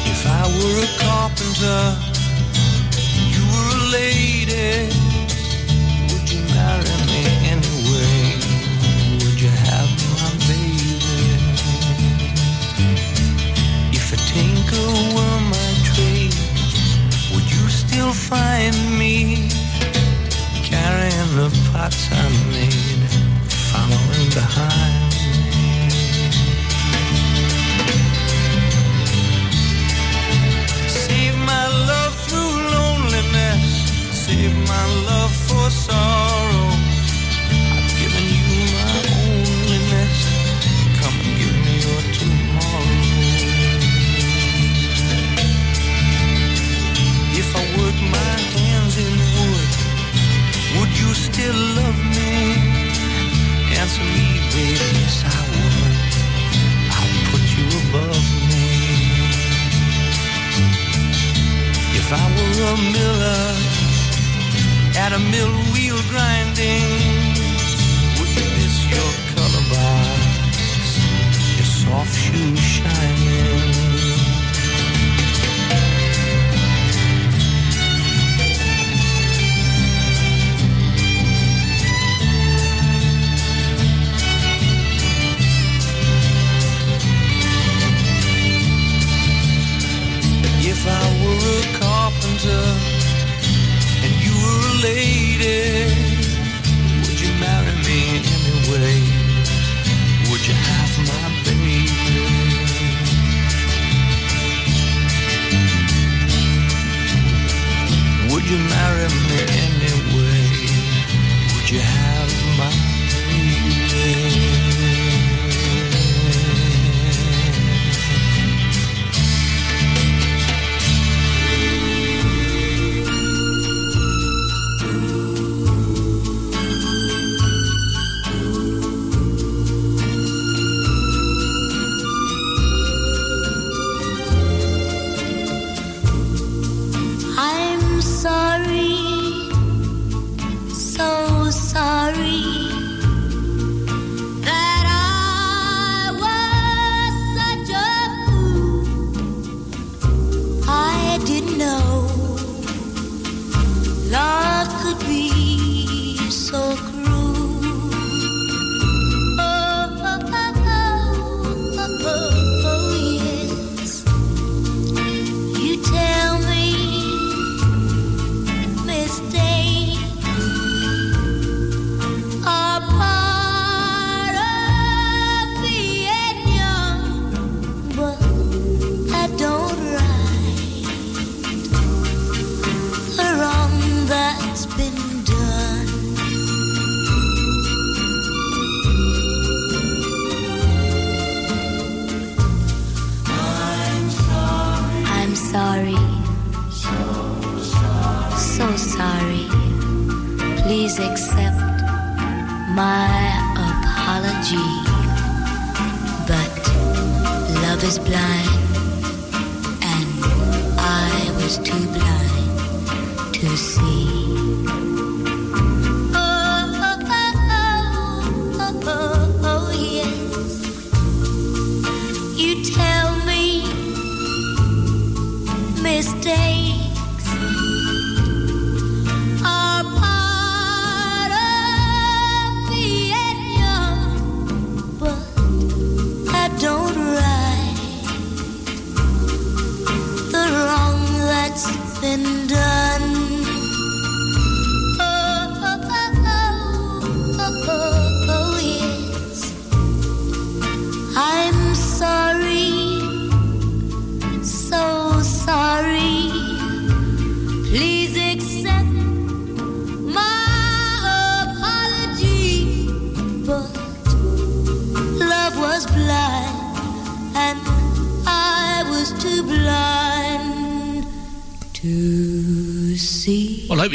If 0.05 0.25
I 0.25 0.47
were 0.55 0.77
a 0.79 0.89
carpenter, 1.03 1.83
you 3.33 3.43
were 3.51 3.69
a 3.75 3.91
lady, 3.91 5.08
you 18.09 18.15
still 18.15 18.37
find 18.37 18.75
me 18.97 19.49
carrying 20.63 21.35
the 21.35 21.49
pots 21.71 22.09
I 22.11 22.29
made, 22.49 23.09
following 23.71 24.29
behind? 24.33 25.13
Save 30.89 31.37
my 31.37 31.67
love 31.89 32.15
through 32.27 32.55
loneliness. 32.75 33.65
Save 34.25 34.55
my 34.67 34.85
love 35.07 35.35
for 35.47 35.69
sorrow. 35.69 36.58
Still 51.39 51.61
love 51.79 51.99
me? 52.17 52.31
Answer 53.79 54.05
me, 54.15 54.27
baby, 54.53 54.87
yes 54.99 55.17
I 55.23 55.39
would. 55.51 55.95
I'll 56.95 57.15
put 57.31 57.45
you 57.55 57.65
above 57.81 58.27
me. 58.49 58.67
If 61.99 62.07
I 62.11 62.25
were 62.35 62.57
a 62.71 62.77
miller 62.95 63.45
at 65.03 65.11
a 65.19 65.21
mill 65.33 65.55
wheel 65.71 65.99
grinding, 66.11 66.89
would 68.17 68.31
you 68.39 68.47
miss 68.59 68.77
your 68.93 69.11
color 69.33 69.65
box, 69.73 70.87
your 71.57 71.69
soft 71.79 72.15
shoes 72.23 72.59
shining? 72.59 73.28
I 90.89 91.05
were 91.21 91.43
a 91.53 91.65
carpenter 91.79 92.65
and 94.03 94.13
you 94.25 94.33
were 94.43 94.61
a 94.69 94.77
lady, 94.89 95.61
would 97.03 97.19
you 97.23 97.31
marry 97.45 97.75
me 97.87 97.99
anyway? 98.35 98.99
Would 100.29 100.43
you 100.47 100.55
have 100.69 100.93
my 101.09 101.25
baby? 101.45 101.79
Would 108.31 108.45
you 108.51 108.59
marry 108.73 109.07
me 109.29 109.39
anyway? 109.65 110.45
Would 111.53 111.69
you 111.69 111.79
have 111.79 112.08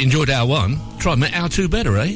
enjoyed 0.05 0.29
our 0.29 0.45
one, 0.45 0.79
try 0.99 1.13
and 1.13 1.23
our 1.33 1.49
two 1.49 1.67
better, 1.67 1.97
eh? 1.97 2.15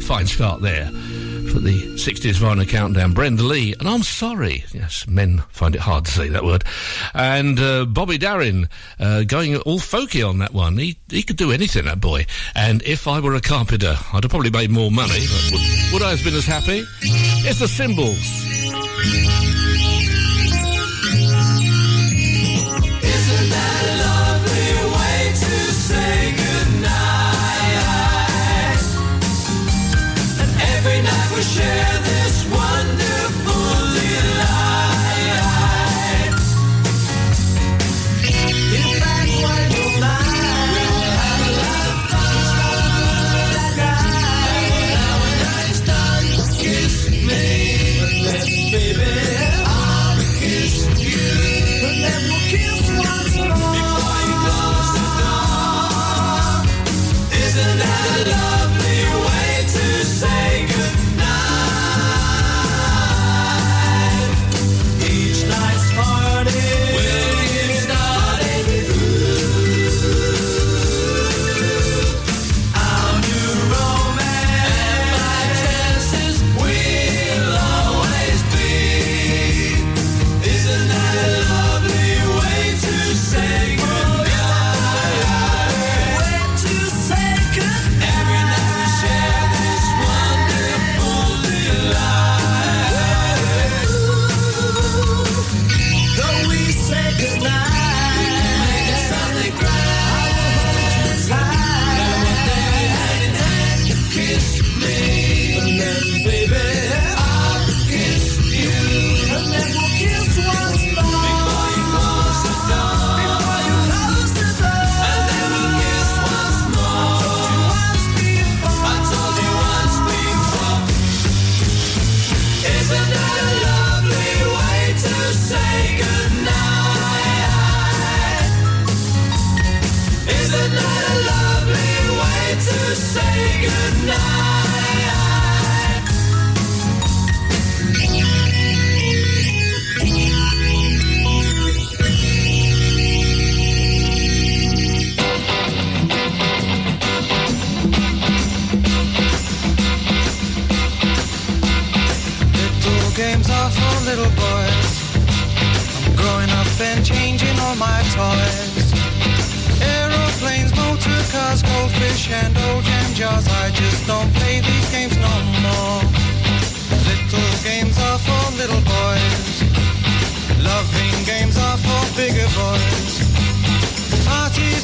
Fine 0.00 0.26
start 0.26 0.62
there 0.62 0.86
for 0.86 1.58
the 1.58 1.94
60s 1.96 2.38
vinyl 2.38 2.66
countdown. 2.66 3.12
Brenda 3.12 3.42
Lee, 3.42 3.74
and 3.78 3.86
I'm 3.86 4.02
sorry. 4.02 4.64
Yes, 4.72 5.06
men 5.06 5.42
find 5.50 5.74
it 5.74 5.82
hard 5.82 6.06
to 6.06 6.10
say 6.10 6.30
that 6.30 6.42
word. 6.42 6.64
And 7.12 7.60
uh, 7.60 7.84
Bobby 7.84 8.16
Darin 8.16 8.70
uh, 8.98 9.24
going 9.24 9.56
all 9.56 9.78
folky 9.78 10.26
on 10.26 10.38
that 10.38 10.54
one. 10.54 10.78
He, 10.78 10.96
he 11.10 11.22
could 11.22 11.36
do 11.36 11.52
anything, 11.52 11.84
that 11.84 12.00
boy. 12.00 12.24
And 12.54 12.82
if 12.84 13.06
I 13.06 13.20
were 13.20 13.34
a 13.34 13.42
carpenter, 13.42 13.98
I'd 14.10 14.24
have 14.24 14.30
probably 14.30 14.50
made 14.50 14.70
more 14.70 14.90
money. 14.90 15.26
Would, 15.52 15.92
would 15.92 16.02
I 16.02 16.14
have 16.14 16.24
been 16.24 16.34
as 16.34 16.46
happy? 16.46 16.82
It's 17.02 17.58
the 17.58 17.68
symbols. 17.68 18.16
ocean 31.38 31.97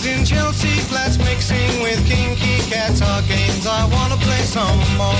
In 0.06 0.22
Chelsea 0.22 0.68
flats 0.90 1.16
mixing 1.16 1.80
with 1.80 1.98
kinky 2.06 2.58
cats. 2.68 3.00
Our 3.00 3.22
games, 3.22 3.66
I 3.66 3.86
wanna 3.86 4.18
play 4.18 4.42
some 4.42 4.78
more. 5.00 5.16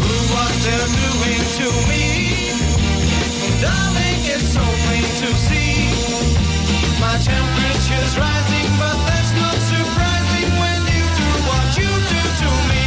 Who 0.00 0.16
what 0.32 0.52
they're 0.64 0.90
doing 1.04 1.44
to 1.60 1.68
me, 1.90 2.04
darling, 3.60 4.20
it's 4.32 4.48
so 4.56 4.64
plain 4.84 5.04
to 5.20 5.30
see. 5.44 5.76
My 6.98 7.18
temperature's 7.20 8.14
rising, 8.16 8.68
but 8.80 8.96
that's 9.08 9.32
not 9.36 9.58
surprising 9.72 10.50
when 10.62 10.80
you 10.94 11.04
do 11.20 11.28
what 11.48 11.66
you 11.76 11.90
do 12.12 12.22
to 12.40 12.50
me. 12.70 12.84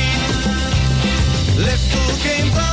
Little 1.65 2.11
games. 2.23 2.66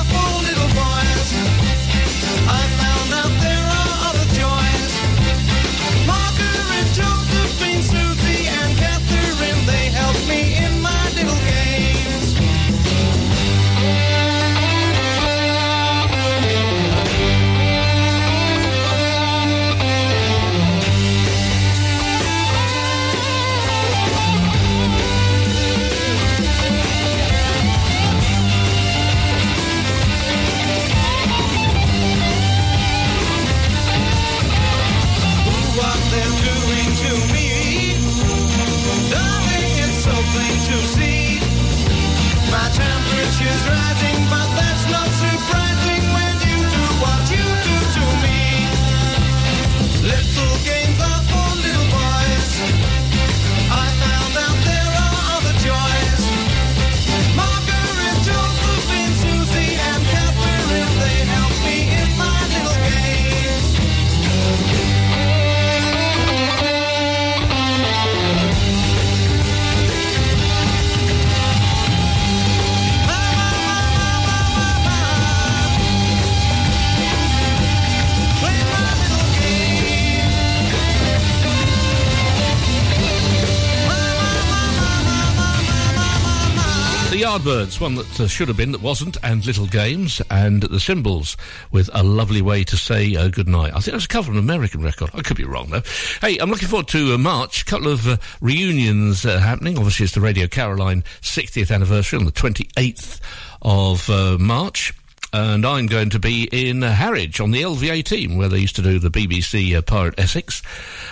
Yardbirds, 87.34 87.80
one 87.80 87.96
that 87.96 88.20
uh, 88.20 88.28
should 88.28 88.46
have 88.46 88.56
been 88.56 88.70
that 88.70 88.80
wasn't, 88.80 89.16
and 89.24 89.44
Little 89.44 89.66
Games, 89.66 90.22
and 90.30 90.62
The 90.62 90.78
Symbols 90.78 91.36
with 91.72 91.90
a 91.92 92.04
lovely 92.04 92.40
way 92.40 92.62
to 92.62 92.76
say 92.76 93.16
uh, 93.16 93.26
goodnight. 93.26 93.72
I 93.72 93.80
think 93.80 93.88
it 93.88 93.94
was 93.94 94.04
a 94.04 94.08
cover 94.08 94.30
of 94.30 94.36
an 94.36 94.44
American 94.44 94.84
record. 94.84 95.10
I 95.14 95.22
could 95.22 95.36
be 95.36 95.42
wrong 95.42 95.70
though. 95.70 95.82
Hey, 96.20 96.38
I'm 96.38 96.48
looking 96.48 96.68
forward 96.68 96.86
to 96.88 97.14
uh, 97.14 97.18
March. 97.18 97.62
A 97.62 97.64
couple 97.64 97.88
of 97.88 98.06
uh, 98.06 98.18
reunions 98.40 99.26
uh, 99.26 99.40
happening. 99.40 99.76
Obviously, 99.76 100.04
it's 100.04 100.14
the 100.14 100.20
Radio 100.20 100.46
Caroline 100.46 101.02
60th 101.22 101.74
anniversary 101.74 102.20
on 102.20 102.24
the 102.24 102.30
28th 102.30 103.18
of 103.62 104.08
uh, 104.08 104.38
March. 104.38 104.94
And 105.32 105.66
I'm 105.66 105.86
going 105.86 106.10
to 106.10 106.20
be 106.20 106.48
in 106.52 106.82
Harwich 106.82 107.40
on 107.40 107.50
the 107.50 107.62
LV18 107.62 108.36
where 108.36 108.48
they 108.48 108.58
used 108.58 108.76
to 108.76 108.82
do 108.82 109.00
the 109.00 109.10
BBC 109.10 109.76
uh, 109.76 109.82
Pirate 109.82 110.14
Essex. 110.18 110.62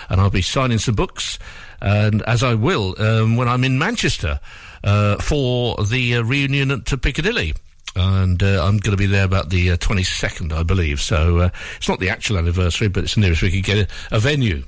And 0.09 0.21
I'll 0.21 0.29
be 0.29 0.41
signing 0.41 0.77
some 0.77 0.95
books. 0.95 1.37
And 1.81 2.21
as 2.21 2.43
I 2.43 2.53
will 2.53 2.95
um, 2.97 3.35
when 3.35 3.49
I'm 3.49 3.65
in 3.65 3.77
Manchester 3.77 4.39
for 4.83 5.83
the 5.83 6.17
uh, 6.17 6.23
reunion 6.23 6.71
at 6.71 6.91
uh, 6.91 6.97
Piccadilly. 6.97 7.53
And 7.95 8.41
uh, 8.41 8.65
I'm 8.65 8.77
going 8.77 8.91
to 8.91 8.97
be 8.97 9.05
there 9.05 9.25
about 9.25 9.49
the 9.49 9.71
uh, 9.71 9.77
22nd, 9.77 10.51
I 10.51 10.63
believe. 10.63 10.99
So 10.99 11.39
uh, 11.39 11.49
it's 11.77 11.87
not 11.87 11.99
the 11.99 12.09
actual 12.09 12.37
anniversary, 12.37 12.87
but 12.87 13.03
it's 13.03 13.15
the 13.15 13.21
nearest 13.21 13.43
we 13.43 13.51
could 13.51 13.63
get 13.63 13.89
a, 14.11 14.15
a 14.15 14.19
venue. 14.19 14.63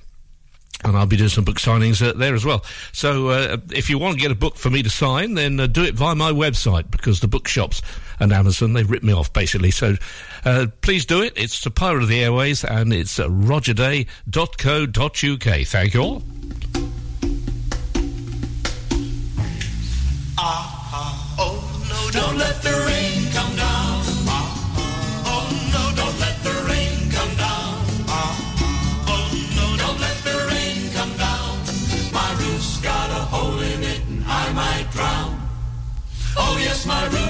And 0.84 0.96
I'll 0.96 1.08
be 1.08 1.18
doing 1.18 1.30
some 1.30 1.46
book 1.46 1.58
signings 1.58 2.08
uh, 2.08 2.14
there 2.14 2.36
as 2.36 2.46
well. 2.46 2.64
So 2.92 3.30
uh, 3.30 3.58
if 3.72 3.90
you 3.90 3.98
want 3.98 4.16
to 4.16 4.22
get 4.22 4.30
a 4.30 4.36
book 4.36 4.58
for 4.58 4.70
me 4.70 4.84
to 4.84 4.90
sign, 4.90 5.34
then 5.34 5.60
uh, 5.60 5.68
do 5.68 5.84
it 5.84 5.96
via 5.96 6.14
my 6.14 6.32
website 6.32 6.92
because 6.92 7.22
the 7.22 7.28
bookshops 7.28 7.82
and 8.20 8.32
Amazon, 8.32 8.74
they've 8.74 8.90
ripped 8.90 9.06
me 9.06 9.14
off 9.14 9.34
basically. 9.34 9.72
So 9.72 9.96
uh, 10.44 10.68
please 10.82 11.06
do 11.06 11.24
it. 11.24 11.34
It's 11.36 11.64
the 11.64 11.72
Pirate 11.72 12.04
of 12.04 12.10
the 12.10 12.22
Airwaves 12.22 12.64
and 12.64 12.94
it's 12.94 13.20
uh, 13.20 13.28
rogerday.co.uk. 13.28 15.68
Thank 15.68 15.94
you 15.96 16.02
all. 16.02 16.22
Ah, 20.38 20.90
ah. 20.92 21.36
Oh 21.40 21.56
no, 21.90 22.12
don't 22.12 22.38
let 22.38 22.62
the 22.62 22.72
rain 22.88 23.32
come 23.32 23.56
down. 23.56 24.04
Ah, 24.28 24.52
oh 25.32 25.48
no, 25.72 25.96
don't 25.96 26.20
let 26.20 26.38
the 26.44 26.52
rain 26.70 27.10
come 27.10 27.34
down. 27.38 27.86
Oh 29.08 29.26
no, 29.56 29.78
don't 29.78 30.00
let 30.00 30.18
the 30.28 30.36
rain 30.52 30.92
come 30.92 31.16
down. 31.18 31.60
My 32.12 32.30
roof's 32.40 32.82
got 32.82 33.10
a 33.12 33.24
hole 33.32 33.60
in 33.60 33.84
it 33.84 34.02
and 34.08 34.24
I 34.26 34.52
might 34.54 34.88
drown. 34.92 35.40
Oh 36.38 36.58
yes, 36.60 36.86
my 36.86 37.06
roof's 37.06 37.25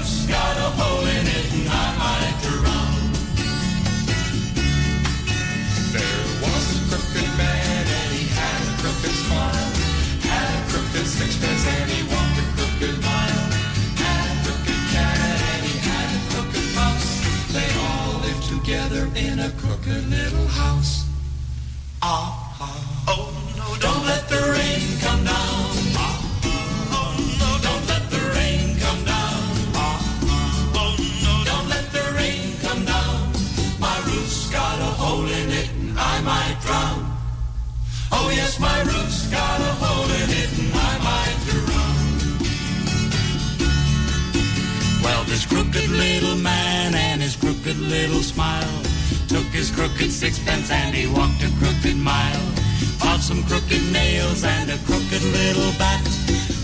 sixpence 50.66 50.70
and 50.70 50.94
he 50.94 51.06
walked 51.06 51.42
a 51.42 51.50
crooked 51.58 51.96
mile. 51.96 52.52
Bought 52.98 53.20
some 53.20 53.42
crooked 53.44 53.82
nails 53.92 54.44
and 54.44 54.70
a 54.70 54.78
crooked 54.78 55.22
little 55.22 55.72
bat. 55.78 56.02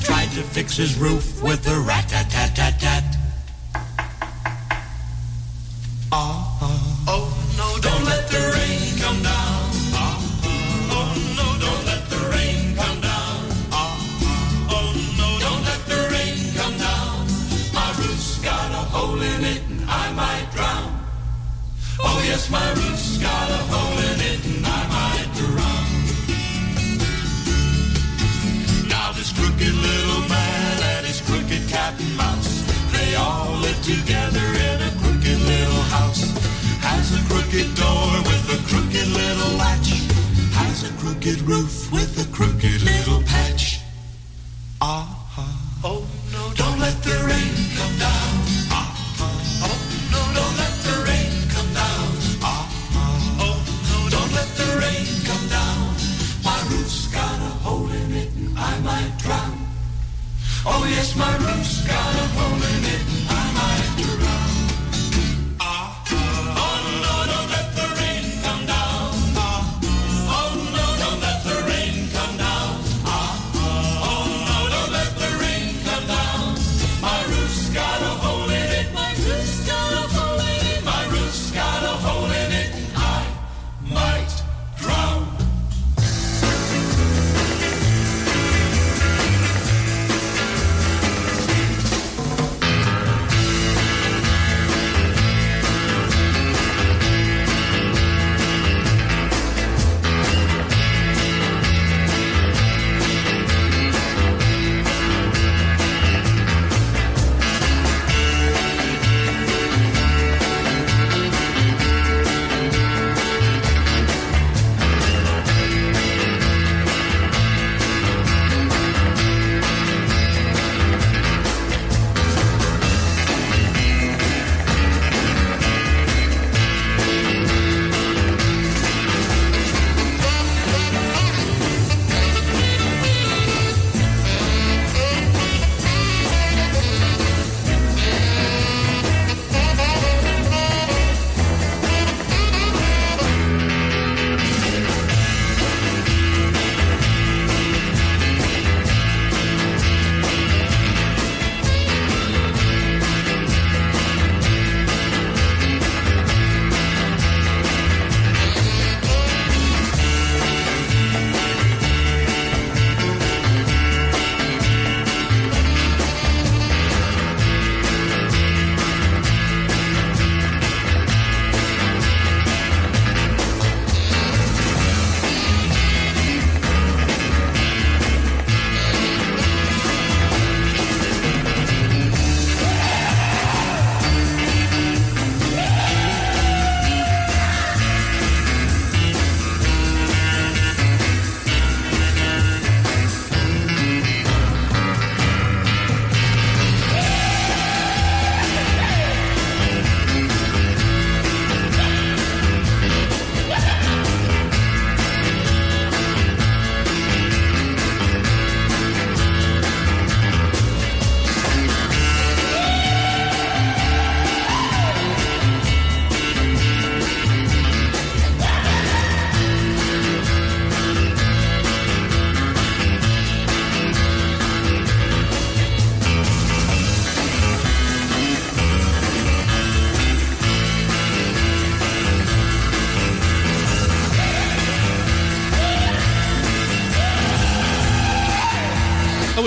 Tried 0.02 0.30
to 0.32 0.42
fix 0.42 0.76
his 0.76 0.96
roof 0.98 1.42
with 1.42 1.66
a 1.68 1.80
rat-tat-tat-tat-tat. 1.80 2.41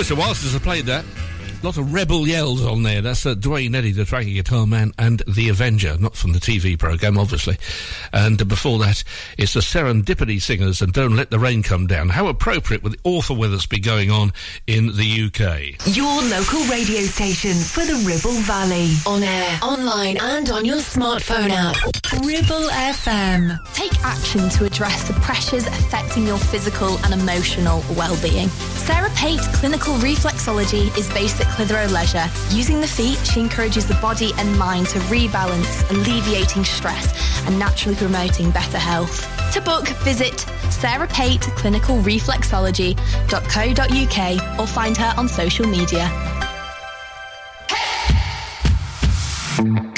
Oh, 0.06 0.08
it's 0.08 0.12
a 0.12 0.14
while 0.22 0.34
since 0.34 0.54
I 0.54 0.60
played 0.60 0.86
that. 0.86 1.04
lot 1.64 1.76
of 1.78 1.92
rebel 1.92 2.28
yells 2.28 2.64
on 2.64 2.84
there. 2.84 3.02
That's 3.02 3.26
uh, 3.26 3.34
Duane 3.34 3.74
Eddy, 3.74 3.90
the 3.90 4.06
Frankie 4.06 4.34
Guitar 4.34 4.64
Man, 4.64 4.92
and 4.96 5.20
The 5.26 5.48
Avenger, 5.48 5.98
not 5.98 6.14
from 6.14 6.32
the 6.32 6.38
TV 6.38 6.78
programme, 6.78 7.18
obviously. 7.18 7.56
And 8.12 8.40
uh, 8.40 8.44
before 8.44 8.78
that, 8.78 9.02
it's 9.36 9.54
the 9.54 9.60
Serendipity 9.60 10.40
Singers 10.40 10.80
and 10.80 10.92
Don't 10.92 11.16
Let 11.16 11.30
the 11.30 11.40
Rain 11.40 11.64
Come 11.64 11.88
Down. 11.88 12.10
How 12.10 12.28
appropriate 12.28 12.84
with 12.84 12.92
the 12.92 13.00
awful 13.02 13.34
weather 13.34 13.58
been 13.68 13.82
going 13.82 14.12
on 14.12 14.32
in 14.68 14.94
the 14.94 15.24
UK. 15.26 15.96
Your 15.96 16.22
local 16.30 16.62
radio 16.70 17.00
station 17.00 17.54
for 17.54 17.84
the 17.84 18.00
Ribble 18.06 18.40
Valley. 18.42 18.94
On 19.08 19.24
air, 19.24 19.58
online, 19.60 20.18
and 20.18 20.50
on 20.50 20.64
your 20.64 20.76
smartphone 20.76 21.50
app. 21.50 21.74
Ribble 22.24 22.68
FM. 22.70 23.58
Take 23.74 23.98
action 24.04 24.48
to 24.50 24.66
address 24.66 25.08
the 25.08 25.14
pressures 25.14 25.66
affecting 25.66 26.28
your 26.28 26.38
physical 26.38 26.96
and 26.98 27.20
emotional 27.20 27.82
well-being. 27.96 28.48
Sarah 28.86 29.10
Pate 29.16 29.40
Clinical 29.54 29.94
Reflexology 29.94 30.96
is 30.96 31.10
at 31.10 31.46
Clitheroe 31.56 31.88
Leisure. 31.88 32.30
Using 32.50 32.80
the 32.80 32.86
feet, 32.86 33.18
she 33.26 33.40
encourages 33.40 33.84
the 33.84 33.94
body 33.94 34.30
and 34.38 34.56
mind 34.56 34.86
to 34.90 35.00
rebalance, 35.10 35.90
alleviating 35.90 36.64
stress 36.64 37.12
and 37.48 37.58
naturally 37.58 37.96
promoting 37.96 38.52
better 38.52 38.78
health. 38.78 39.26
To 39.54 39.60
book, 39.60 39.88
visit 40.04 40.46
Sarah 40.70 41.08
Pate 41.08 41.40
Clinical 41.40 41.96
Reflexology.co.uk 41.96 44.60
or 44.60 44.66
find 44.68 44.96
her 44.96 45.14
on 45.16 45.28
social 45.28 45.66
media. 45.66 46.08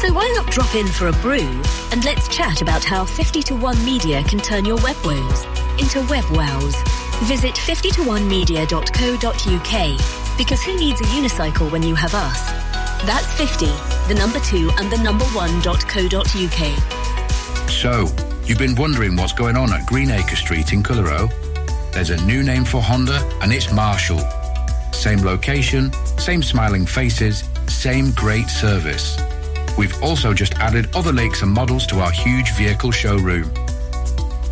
So 0.00 0.12
why 0.12 0.32
not 0.36 0.50
drop 0.52 0.76
in 0.76 0.86
for 0.86 1.08
a 1.08 1.12
brew 1.14 1.60
and 1.90 2.04
let's 2.04 2.28
chat 2.28 2.62
about 2.62 2.84
how 2.84 3.04
50 3.04 3.42
to 3.42 3.56
1 3.56 3.84
Media 3.84 4.22
can 4.22 4.38
turn 4.38 4.64
your 4.64 4.76
web 4.76 4.94
woes 5.04 5.44
into 5.80 6.06
web 6.08 6.24
wows. 6.30 6.76
Visit 7.24 7.56
50to1media.co.uk 7.56 10.38
because 10.38 10.62
who 10.62 10.78
needs 10.78 11.00
a 11.00 11.04
unicycle 11.04 11.68
when 11.72 11.82
you 11.82 11.96
have 11.96 12.14
us? 12.14 12.48
That's 13.06 13.26
50, 13.34 13.66
the 14.06 14.14
number 14.16 14.38
2 14.38 14.70
and 14.78 14.88
the 14.88 14.98
number 14.98 15.24
1.co.uk. 15.24 16.78
So, 17.68 18.06
you've 18.44 18.58
been 18.58 18.76
wondering 18.76 19.16
what's 19.16 19.32
going 19.32 19.56
on 19.56 19.72
at 19.72 19.84
Greenacre 19.86 20.36
Street 20.36 20.72
in 20.72 20.84
Clitheroe? 20.84 21.28
There's 21.92 22.10
a 22.10 22.24
new 22.24 22.44
name 22.44 22.64
for 22.64 22.80
Honda, 22.80 23.20
and 23.42 23.52
it's 23.52 23.72
Marshall. 23.72 24.20
Same 24.92 25.22
location, 25.22 25.92
same 26.18 26.44
smiling 26.44 26.86
faces, 26.86 27.42
same 27.66 28.12
great 28.12 28.46
service. 28.46 29.18
We've 29.78 30.02
also 30.02 30.34
just 30.34 30.54
added 30.56 30.94
other 30.96 31.12
lakes 31.12 31.42
and 31.42 31.52
models 31.52 31.86
to 31.86 32.00
our 32.00 32.10
huge 32.10 32.52
vehicle 32.54 32.90
showroom. 32.90 33.44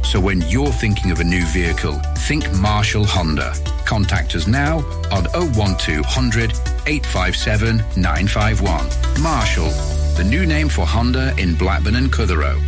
So 0.04 0.20
when 0.20 0.40
you're 0.42 0.70
thinking 0.70 1.10
of 1.10 1.18
a 1.18 1.24
new 1.24 1.44
vehicle, 1.46 2.00
think 2.28 2.50
Marshall 2.52 3.04
Honda. 3.04 3.52
Contact 3.84 4.36
us 4.36 4.46
now 4.46 4.78
on 5.10 5.24
01200 5.34 6.52
857 6.86 7.78
951. 7.96 9.20
Marshall, 9.20 9.70
the 10.16 10.24
new 10.24 10.46
name 10.46 10.68
for 10.68 10.86
Honda 10.86 11.34
in 11.38 11.56
Blackburn 11.56 11.96
and 11.96 12.12
Clitheroe. 12.12 12.60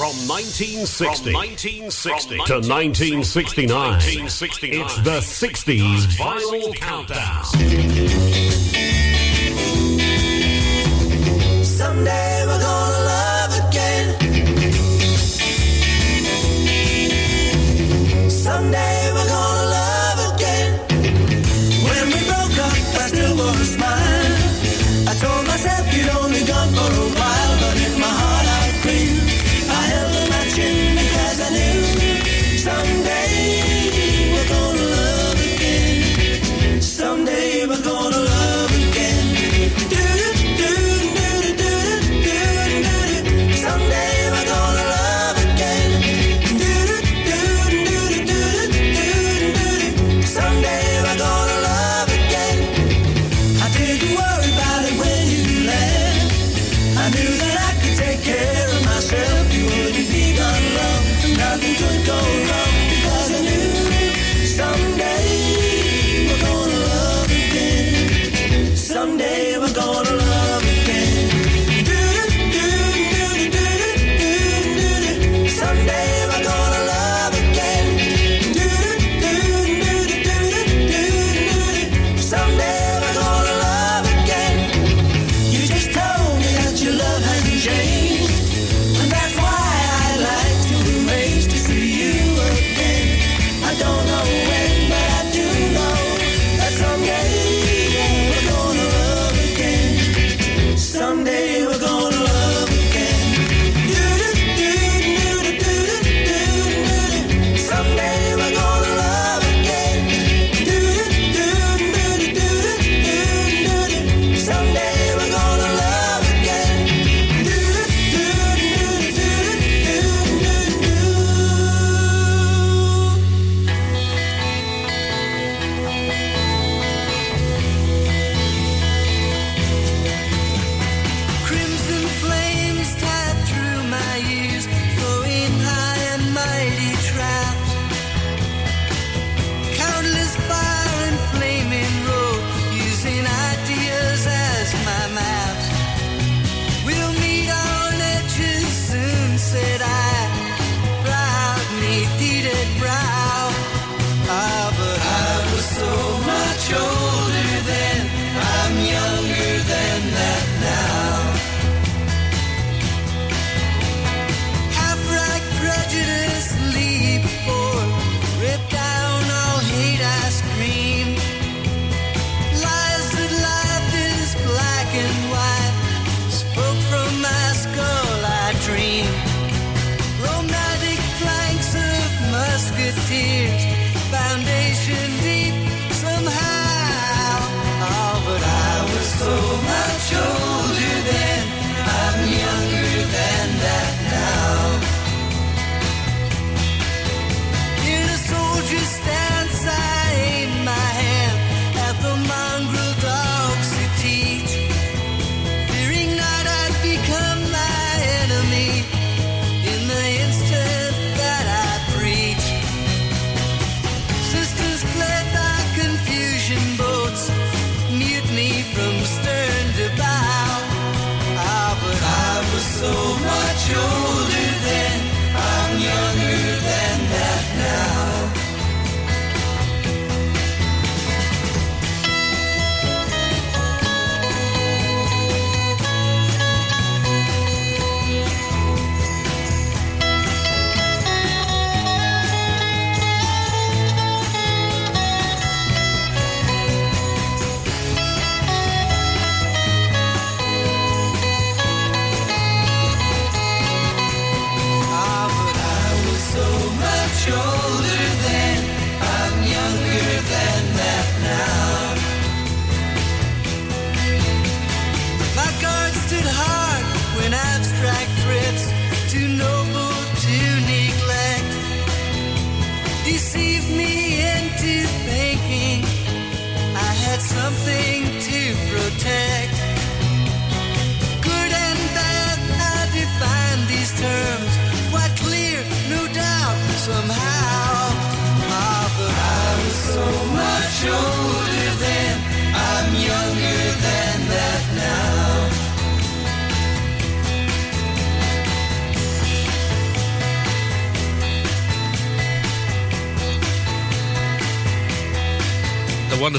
From 0.00 0.16
1960, 0.28 1.34
1960 1.34 2.36
to 2.46 2.54
1969, 2.54 4.00
it's 4.00 4.96
the 5.02 5.20
60s 5.20 6.16
vinyl 6.16 6.74
countdown. 6.74 7.44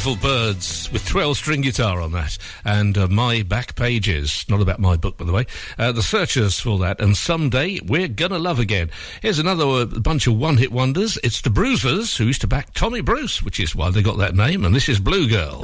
wonderful 0.04 0.30
Byrds 0.30 0.92
with 0.92 1.08
12 1.08 1.38
string 1.38 1.62
guitar 1.62 2.02
on 2.02 2.12
that. 2.14 2.36
And 2.66 2.98
uh, 2.98 3.08
my 3.08 3.44
back 3.44 3.76
pages 3.76 4.46
not 4.50 4.60
about 4.60 4.80
my 4.80 4.98
book 4.98 5.18
by 5.18 5.26
the 5.26 5.32
way 5.32 5.46
uh, 5.78 5.92
the 5.92 6.02
searchers 6.02 6.60
for 6.60 6.80
that. 6.80 7.00
And 7.00 7.16
someday 7.16 7.80
we're 7.86 8.08
gonna 8.08 8.40
love 8.40 8.58
again. 8.58 8.90
Here's 9.22 9.38
another 9.38 9.66
uh, 9.66 9.86
bunch 9.86 10.26
of 10.26 10.36
one 10.38 10.58
hit 10.58 10.72
wonders. 10.72 11.20
It's 11.24 11.42
the 11.42 11.52
bruisers 11.52 12.18
who 12.18 12.26
used 12.26 12.42
to 12.42 12.48
back 12.48 12.74
tommy 12.74 13.02
bruce 13.02 13.44
which 13.44 13.60
is 13.60 13.76
why 13.76 13.92
they 13.92 14.02
got 14.02 14.18
that 14.18 14.34
name. 14.34 14.66
And 14.66 14.74
this 14.74 14.90
is 14.90 15.00
blue 15.00 15.30
girl. 15.30 15.62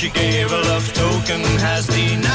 she 0.00 0.08
gave 0.08 0.50
a 0.50 0.60
love 0.62 0.90
token 0.94 1.42
has 1.60 1.86
denied. 1.86 2.29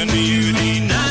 can 0.00 0.08
beauty 0.08 0.80
now. 0.80 1.09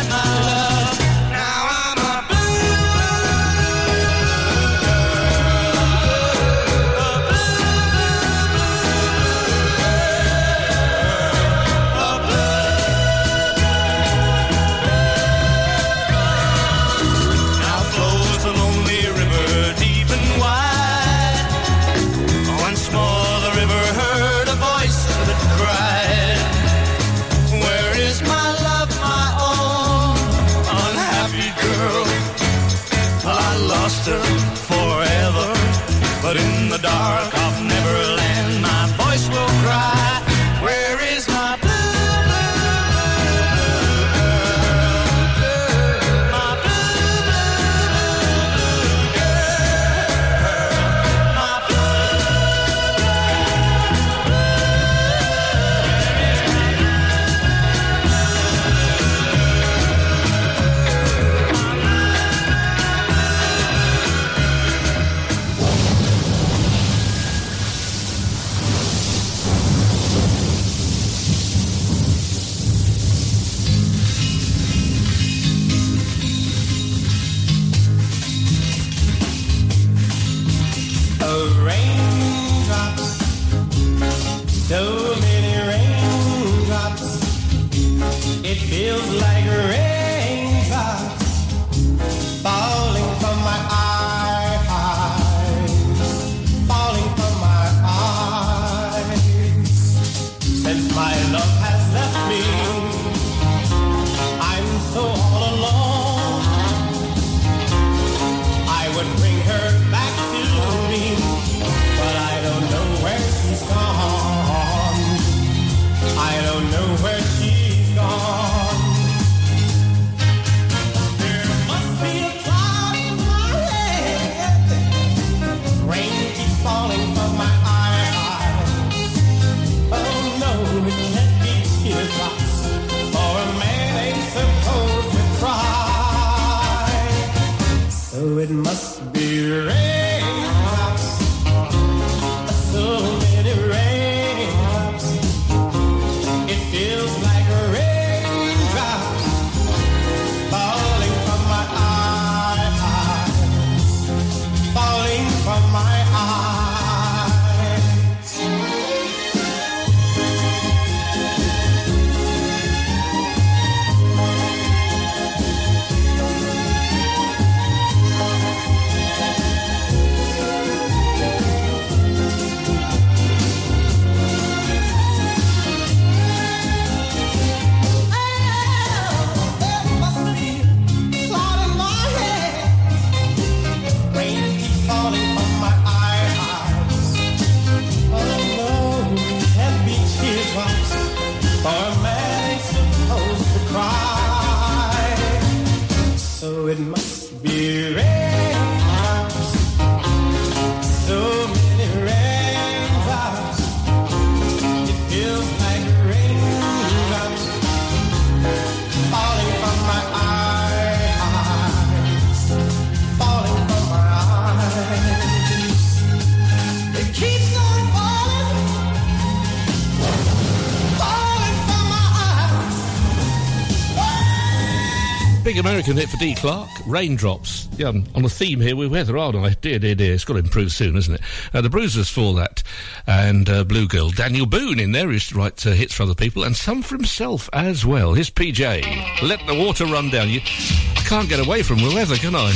American 225.79 225.95
hit 225.95 226.09
for 226.09 226.17
Dee 226.17 226.35
Clark, 226.35 226.69
Raindrops. 226.87 227.69
Yeah, 227.77 227.87
I'm 227.87 228.05
on 228.13 228.25
a 228.25 228.29
theme 228.29 228.59
here 228.59 228.75
with 228.75 228.91
weather, 228.91 229.17
aren't 229.17 229.37
I? 229.37 229.51
Dear, 229.61 229.79
dear, 229.79 229.95
dear. 229.95 230.13
It's 230.13 230.25
got 230.25 230.33
to 230.33 230.39
improve 230.39 230.73
soon, 230.73 230.97
isn't 230.97 231.15
it? 231.15 231.21
Uh, 231.53 231.61
the 231.61 231.69
Bruisers 231.69 232.09
for 232.09 232.33
that. 232.33 232.63
And 233.07 233.49
uh, 233.49 233.63
Blue 233.63 233.87
Girl. 233.87 234.09
Daniel 234.09 234.45
Boone 234.45 234.77
in 234.77 234.91
there 234.91 235.09
used 235.09 235.29
to 235.29 235.35
write 235.35 235.65
uh, 235.65 235.69
hits 235.69 235.93
for 235.93 236.03
other 236.03 236.15
people 236.15 236.43
and 236.43 236.53
some 236.53 236.81
for 236.81 236.95
himself 236.95 237.49
as 237.53 237.85
well. 237.85 238.13
His 238.13 238.29
PJ. 238.29 239.21
Let 239.21 239.39
the 239.47 239.55
water 239.55 239.85
run 239.85 240.09
down. 240.09 240.27
You, 240.27 240.41
I 240.43 241.03
can't 241.05 241.29
get 241.29 241.39
away 241.39 241.63
from 241.63 241.77
the 241.77 241.95
weather, 241.95 242.17
can? 242.17 242.35
I 242.35 242.51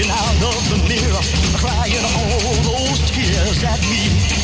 looking 0.00 0.10
out 0.10 0.42
of 0.42 0.68
the 0.70 0.78
mirror, 0.88 1.22
crying 1.58 2.04
all 2.04 2.54
those 2.62 3.00
tears 3.10 3.62
at 3.64 3.80
me. 3.88 4.39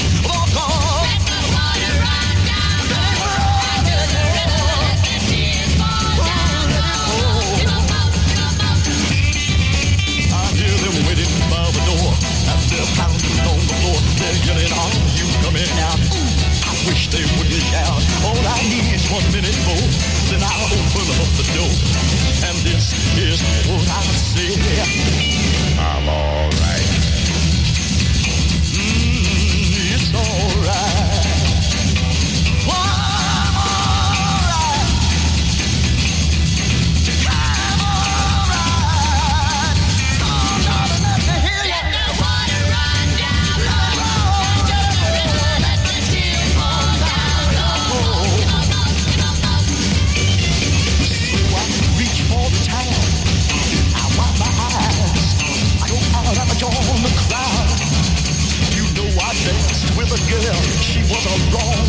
Yelling, 14.47 14.73
"Are 14.73 14.95
you 15.19 15.27
coming 15.45 15.71
out?" 15.89 16.01
I 16.67 16.73
wish 16.89 17.09
they 17.09 17.25
wouldn't 17.37 17.65
shout. 17.71 18.03
All 18.27 18.43
I 18.57 18.61
need 18.73 18.87
is 18.95 19.05
one 19.11 19.27
minute 19.33 19.59
more, 19.67 19.89
then 20.31 20.43
I'll 20.43 20.67
open 20.79 21.07
up 21.21 21.31
the 21.39 21.47
door. 21.55 21.73
And 22.49 22.57
this 22.67 22.93
is 23.17 23.41
what 23.69 23.87
I 23.89 24.03
say. 24.33 24.51
I'm 25.79 26.09
alright. 26.09 26.56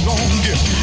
gonna 0.08 0.42
get. 0.42 0.77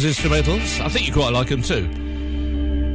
those 0.00 0.16
instrumentals. 0.16 0.80
I 0.80 0.88
think 0.88 1.06
you 1.06 1.12
quite 1.12 1.32
like 1.32 1.48
them 1.48 1.62
too. 1.62 1.86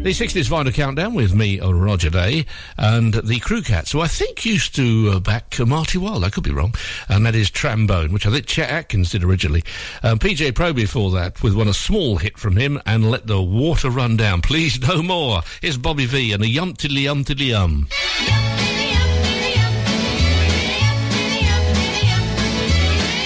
The 0.03 0.09
60s 0.09 0.49
Vinyl 0.49 0.73
Countdown 0.73 1.13
with 1.13 1.33
me, 1.33 1.57
uh, 1.57 1.71
Roger 1.71 2.09
Day, 2.09 2.45
and 2.77 3.13
the 3.13 3.39
Krew-Kats, 3.39 3.93
who 3.93 4.01
I 4.01 4.07
think 4.07 4.45
used 4.45 4.75
to 4.75 5.11
uh, 5.13 5.19
back 5.21 5.57
uh, 5.61 5.65
Marty 5.65 5.97
Wilde, 5.97 6.25
I 6.25 6.29
could 6.29 6.43
be 6.43 6.51
wrong, 6.51 6.73
and 7.07 7.25
that 7.25 7.35
is 7.35 7.49
Trambone, 7.49 8.11
which 8.11 8.25
I 8.25 8.31
think 8.31 8.47
Chet 8.47 8.69
Atkins 8.69 9.11
did 9.11 9.23
originally. 9.23 9.63
Um, 10.03 10.19
PJ 10.19 10.51
Proby 10.51 10.75
before 10.75 11.11
that 11.11 11.41
with 11.41 11.55
one 11.55 11.69
a 11.69 11.73
small 11.73 12.17
hit 12.17 12.37
from 12.37 12.57
him, 12.57 12.81
and 12.85 13.09
Let 13.09 13.27
the 13.27 13.41
Water 13.41 13.89
Run 13.89 14.17
Down, 14.17 14.41
Please 14.41 14.81
No 14.87 15.01
More. 15.01 15.41
Here's 15.61 15.77
Bobby 15.77 16.05
Vee 16.05 16.33
and 16.33 16.43
a 16.43 16.49
Yum 16.49 16.73
Tiddly 16.73 17.03
Yum 17.03 17.23
Yum. 17.29 17.87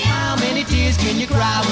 How 0.05 0.35
many 0.35 0.63
tears 0.63 0.97
can 0.97 1.19
you 1.19 1.25
cry? 1.25 1.62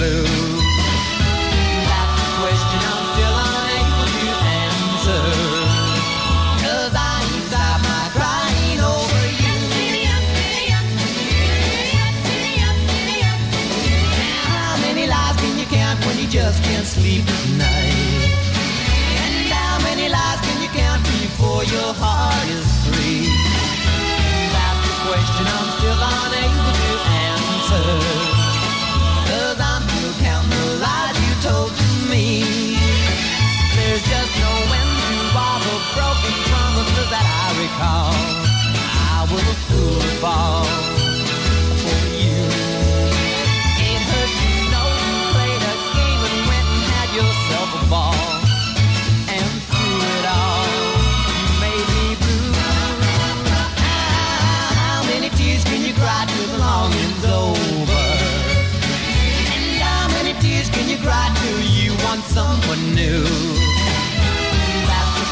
blue. 0.00 0.59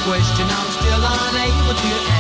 question 0.09 0.47
I'm 0.49 0.71
still 0.71 1.03
unable 1.05 1.75
to 1.75 1.89
answer. 2.09 2.18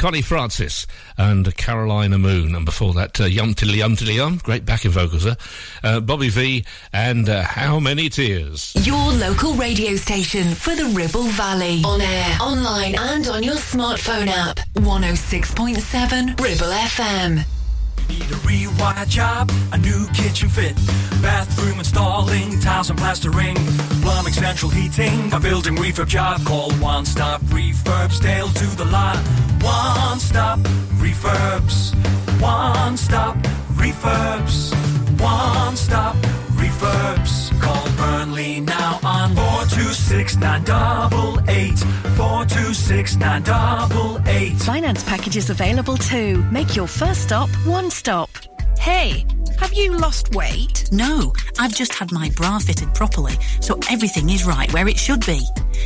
Connie 0.00 0.22
Francis 0.22 0.86
and 1.18 1.54
Carolina 1.58 2.16
Moon. 2.16 2.54
And 2.54 2.64
before 2.64 2.94
that, 2.94 3.20
uh, 3.20 3.24
Yum 3.24 3.52
Tiddly 3.52 3.76
Yum 3.76 3.96
Tiddly 3.96 4.14
Yum. 4.14 4.38
Great 4.42 4.64
backing 4.64 4.92
vocals 4.92 5.24
there. 5.24 5.36
Uh, 5.84 6.00
Bobby 6.00 6.30
Vee 6.30 6.64
and 6.90 7.28
uh, 7.28 7.42
How 7.42 7.78
Many 7.78 8.08
Tears. 8.08 8.74
Your 8.86 9.12
local 9.12 9.52
radio 9.52 9.96
station 9.96 10.54
for 10.54 10.74
the 10.74 10.86
Ribble 10.86 11.24
Valley. 11.24 11.82
On 11.84 12.00
air, 12.00 12.38
online, 12.40 12.94
and 12.98 13.28
on 13.28 13.42
your 13.42 13.56
smartphone 13.56 14.28
app. 14.28 14.56
106.7 14.76 16.40
Ribble 16.40 16.72
FM. 16.72 17.59
Need 18.10 18.22
a 18.22 18.40
rewire 18.42 19.06
job, 19.08 19.52
a 19.70 19.78
new 19.78 20.08
kitchen 20.08 20.48
fit, 20.48 20.74
bathroom 21.22 21.78
installing, 21.78 22.58
tiles 22.58 22.90
and 22.90 22.98
plastering, 22.98 23.54
plumbing, 24.02 24.32
central 24.32 24.68
heating, 24.68 25.32
a 25.32 25.38
building 25.38 25.76
refurb 25.76 26.08
job. 26.08 26.44
Call 26.44 26.72
One 26.72 27.04
Stop 27.04 27.40
Refurbs, 27.42 28.20
Dale 28.20 28.48
to 28.48 28.66
the 28.76 28.84
lot. 28.86 29.16
One 29.62 30.18
Stop 30.18 30.58
Refurbs, 30.98 31.94
One 32.40 32.96
Stop 32.96 33.36
Refurbs, 33.78 34.74
One 35.20 35.76
Stop 35.76 36.16
Refurbs. 36.84 37.60
Call 37.60 37.86
Burnley 37.96 38.60
now 38.60 38.98
on 39.04 39.34
426 39.34 40.36
988, 40.36 41.78
426 42.16 43.16
988. 43.16 44.58
Finance 44.62 45.04
packages 45.04 45.50
available 45.50 45.96
too. 45.98 46.42
Make 46.50 46.74
your 46.76 46.86
first 46.86 47.22
stop 47.22 47.50
one 47.66 47.90
stop. 47.90 48.30
Hey, 48.78 49.26
have 49.60 49.74
you 49.74 49.94
lost 49.94 50.34
weight? 50.34 50.88
No, 50.90 51.34
I've 51.58 51.74
just 51.74 51.92
had 51.92 52.12
my 52.12 52.30
bra 52.30 52.58
fitted 52.58 52.94
properly, 52.94 53.34
so 53.60 53.78
everything 53.90 54.30
is 54.30 54.46
right 54.46 54.72
where 54.72 54.88
it 54.88 54.98
should 54.98 55.24
be. 55.26 55.42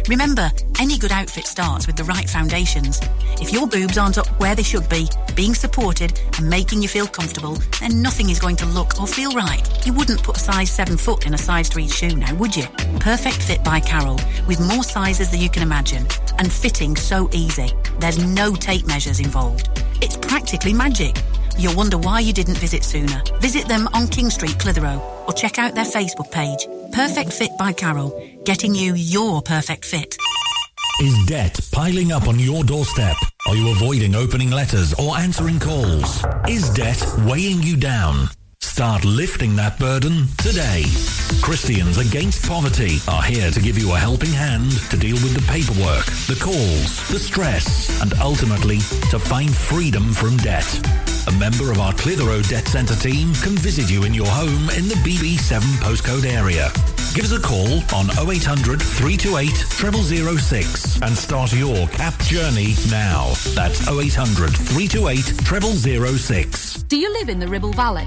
Remember, 0.09 0.49
any 0.79 0.97
good 0.97 1.11
outfit 1.11 1.45
starts 1.45 1.89
with 1.89 1.97
the 1.97 2.05
right 2.05 2.31
foundations. 2.31 3.01
If 3.41 3.53
your 3.53 3.67
boobs 3.67 3.99
aren't 3.99 4.17
up 4.17 4.29
where 4.39 4.55
they 4.55 4.63
should 4.63 4.89
be, 4.89 5.09
being 5.35 5.55
supported 5.55 6.21
and 6.39 6.49
making 6.49 6.83
you 6.83 6.89
feel 6.89 7.09
comfortable, 7.09 7.59
then 7.81 8.01
nothing 8.01 8.31
is 8.31 8.39
going 8.39 8.55
to 8.57 8.67
look 8.67 9.01
or 9.01 9.09
feel 9.09 9.33
right. 9.33 9.69
You 9.85 9.93
wouldn't 9.93 10.23
put 10.23 10.37
a 10.37 10.41
size 10.41 10.71
7 10.71 10.97
foot 10.97 11.27
in 11.27 11.35
a 11.35 11.39
size 11.39 11.69
3 11.69 11.89
shoe 11.89 12.15
now, 12.15 12.33
would 12.37 12.55
you? 12.55 12.67
Perfect 13.01 13.43
Fit 13.43 13.65
by 13.65 13.81
Carol, 13.81 14.21
with 14.47 14.61
more 14.61 14.85
sizes 14.85 15.33
than 15.33 15.41
you 15.41 15.51
can 15.51 15.65
imagine, 15.65 16.07
and 16.39 16.53
fitting 16.53 16.95
so 16.95 17.29
easy. 17.33 17.71
There's 17.99 18.25
no 18.25 18.55
tape 18.55 18.87
measures 18.87 19.19
involved. 19.19 19.69
It's 20.01 20.17
practically 20.17 20.73
magic. 20.73 21.17
You'll 21.59 21.77
wonder 21.77 21.99
why 21.99 22.21
you 22.21 22.33
didn't 22.33 22.59
visit 22.59 22.85
sooner. 22.85 23.23
Visit 23.41 23.69
them 23.69 23.89
on 23.93 24.09
King 24.09 24.31
Street, 24.31 24.59
Clitheroe, 24.59 25.01
or 25.27 25.33
check 25.33 25.59
out 25.59 25.75
their 25.75 25.85
Facebook 25.85 26.31
page. 26.31 26.67
Perfect 26.93 27.33
Fit 27.33 27.51
by 27.59 27.73
Carol, 27.73 28.11
getting 28.45 28.75
you 28.75 28.95
your 28.95 29.43
perfect 29.43 29.85
fit. 29.85 30.17
Is 31.01 31.27
debt 31.27 31.59
piling 31.73 32.13
up 32.13 32.29
on 32.29 32.39
your 32.39 32.63
doorstep? 32.63 33.17
Are 33.49 33.57
you 33.57 33.71
avoiding 33.71 34.15
opening 34.15 34.51
letters 34.51 34.95
or 34.95 35.17
answering 35.17 35.59
calls? 35.59 36.25
Is 36.49 36.71
debt 36.71 37.05
weighing 37.27 37.63
you 37.63 37.77
down? 37.77 38.29
Start 38.61 39.05
lifting 39.05 39.55
that 39.57 39.79
burden 39.79 40.27
today. 40.39 40.85
Christians 41.43 41.99
Against 41.99 42.49
Poverty 42.49 42.99
are 43.09 43.23
here 43.23 43.51
to 43.51 43.61
give 43.61 43.79
you 43.79 43.93
a 43.93 43.99
helping 43.99 44.33
hand 44.33 44.71
to 44.91 44.97
deal 44.97 45.15
with 45.17 45.35
the 45.35 45.53
paperwork, 45.53 46.07
the 46.27 46.39
calls, 46.41 47.09
the 47.09 47.19
stress, 47.19 48.01
and 48.01 48.15
ultimately 48.21 48.79
to 49.11 49.19
find 49.19 49.55
freedom 49.55 50.13
from 50.13 50.37
debt. 50.39 50.65
A 51.27 51.33
member 51.33 51.71
of 51.71 51.81
our 51.81 51.95
Clitheroe 51.95 52.43
Debt 52.43 52.69
Centre 52.69 52.95
team 52.95 53.33
can 53.37 53.57
visit 53.57 53.91
you 53.91 54.05
in 54.05 54.13
your 54.13 54.27
home 54.27 54.69
in 54.77 54.89
the 54.89 54.95
BB7 54.97 55.61
postcode 55.81 56.27
area. 56.27 56.71
Give 57.15 57.25
us 57.25 57.33
a 57.33 57.41
call 57.41 57.81
on 57.95 58.11
0800 58.29 58.83
328 58.83 59.49
0006 60.39 61.01
and 61.01 61.17
start 61.17 61.55
your 61.55 61.89
CAP 61.89 62.19
journey 62.25 62.75
now. 62.91 63.33
That's 63.55 63.89
0800 63.89 64.51
328 64.51 66.19
0006. 66.19 66.83
Do 66.83 66.99
you 66.99 67.11
live 67.15 67.31
in 67.31 67.39
the 67.39 67.49
Ribble 67.49 67.73
Valley? 67.73 68.07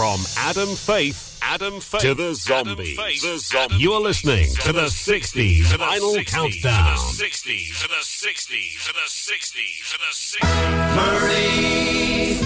From 0.00 0.24
Adam 0.38 0.76
Faith, 0.76 1.38
Adam 1.42 1.78
Faith 1.78 2.00
to 2.00 2.14
the 2.14 2.34
zombies, 2.34 2.96
the 3.20 3.36
zombie. 3.36 3.74
You 3.74 3.92
are 3.92 4.00
listening 4.00 4.48
to 4.64 4.72
the 4.72 4.86
60s 4.86 5.64
Vinyl 5.64 6.24
countdown. 6.24 6.96
To 6.96 7.18
the 7.18 7.24
60s, 7.26 7.82
to 7.82 7.88
the 7.88 8.00
60s, 8.00 8.86
to 8.86 8.92
the 8.94 9.04
60s, 9.04 9.90
to 9.92 9.98
the 9.98 10.12
60s. 10.16 10.96
Murray, 10.96 12.40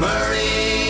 Murray, 0.00 0.85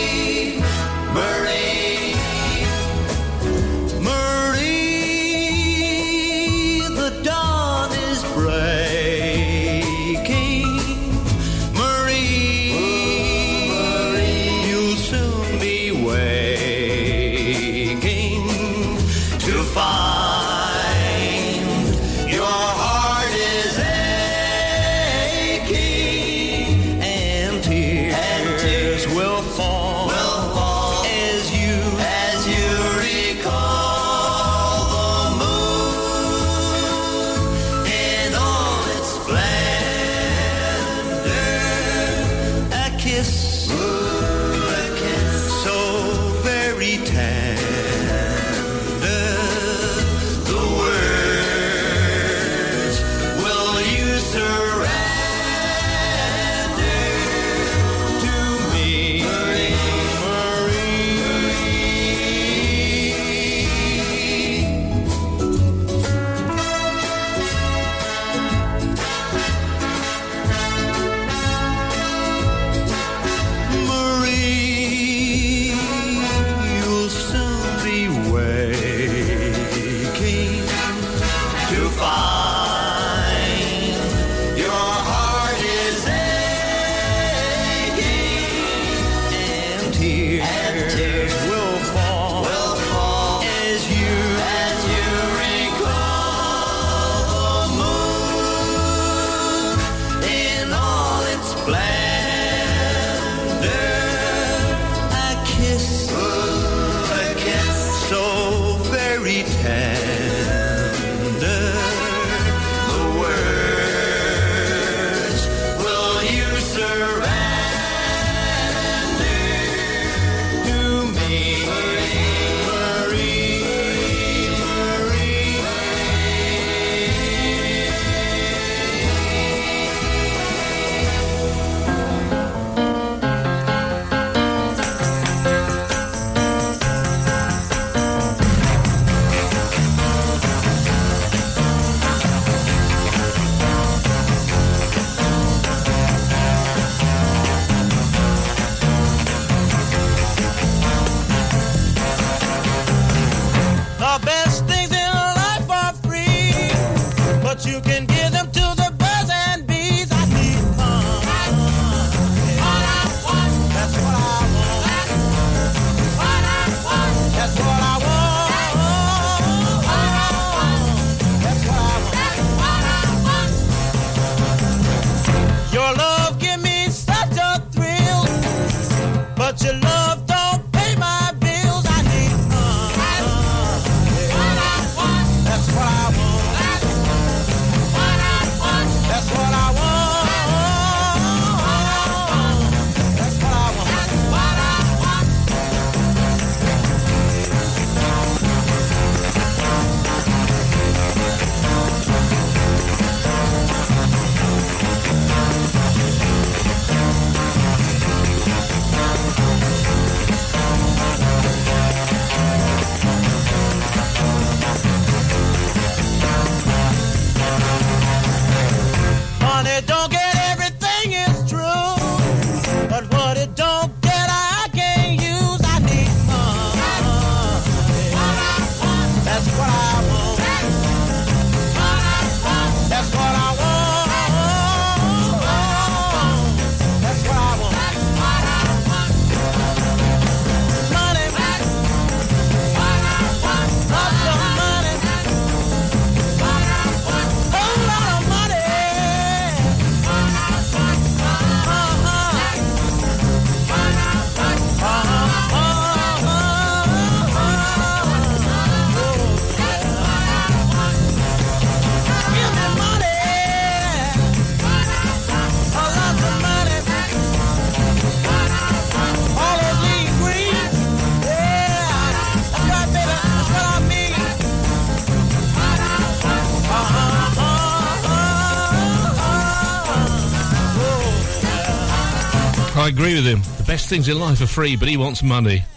best 283.67 283.89
things 283.89 284.07
in 284.07 284.17
life 284.17 284.41
are 284.41 284.47
free, 284.47 284.77
but 284.77 284.87
he 284.87 284.97
wants 284.97 285.21
money. 285.21 285.63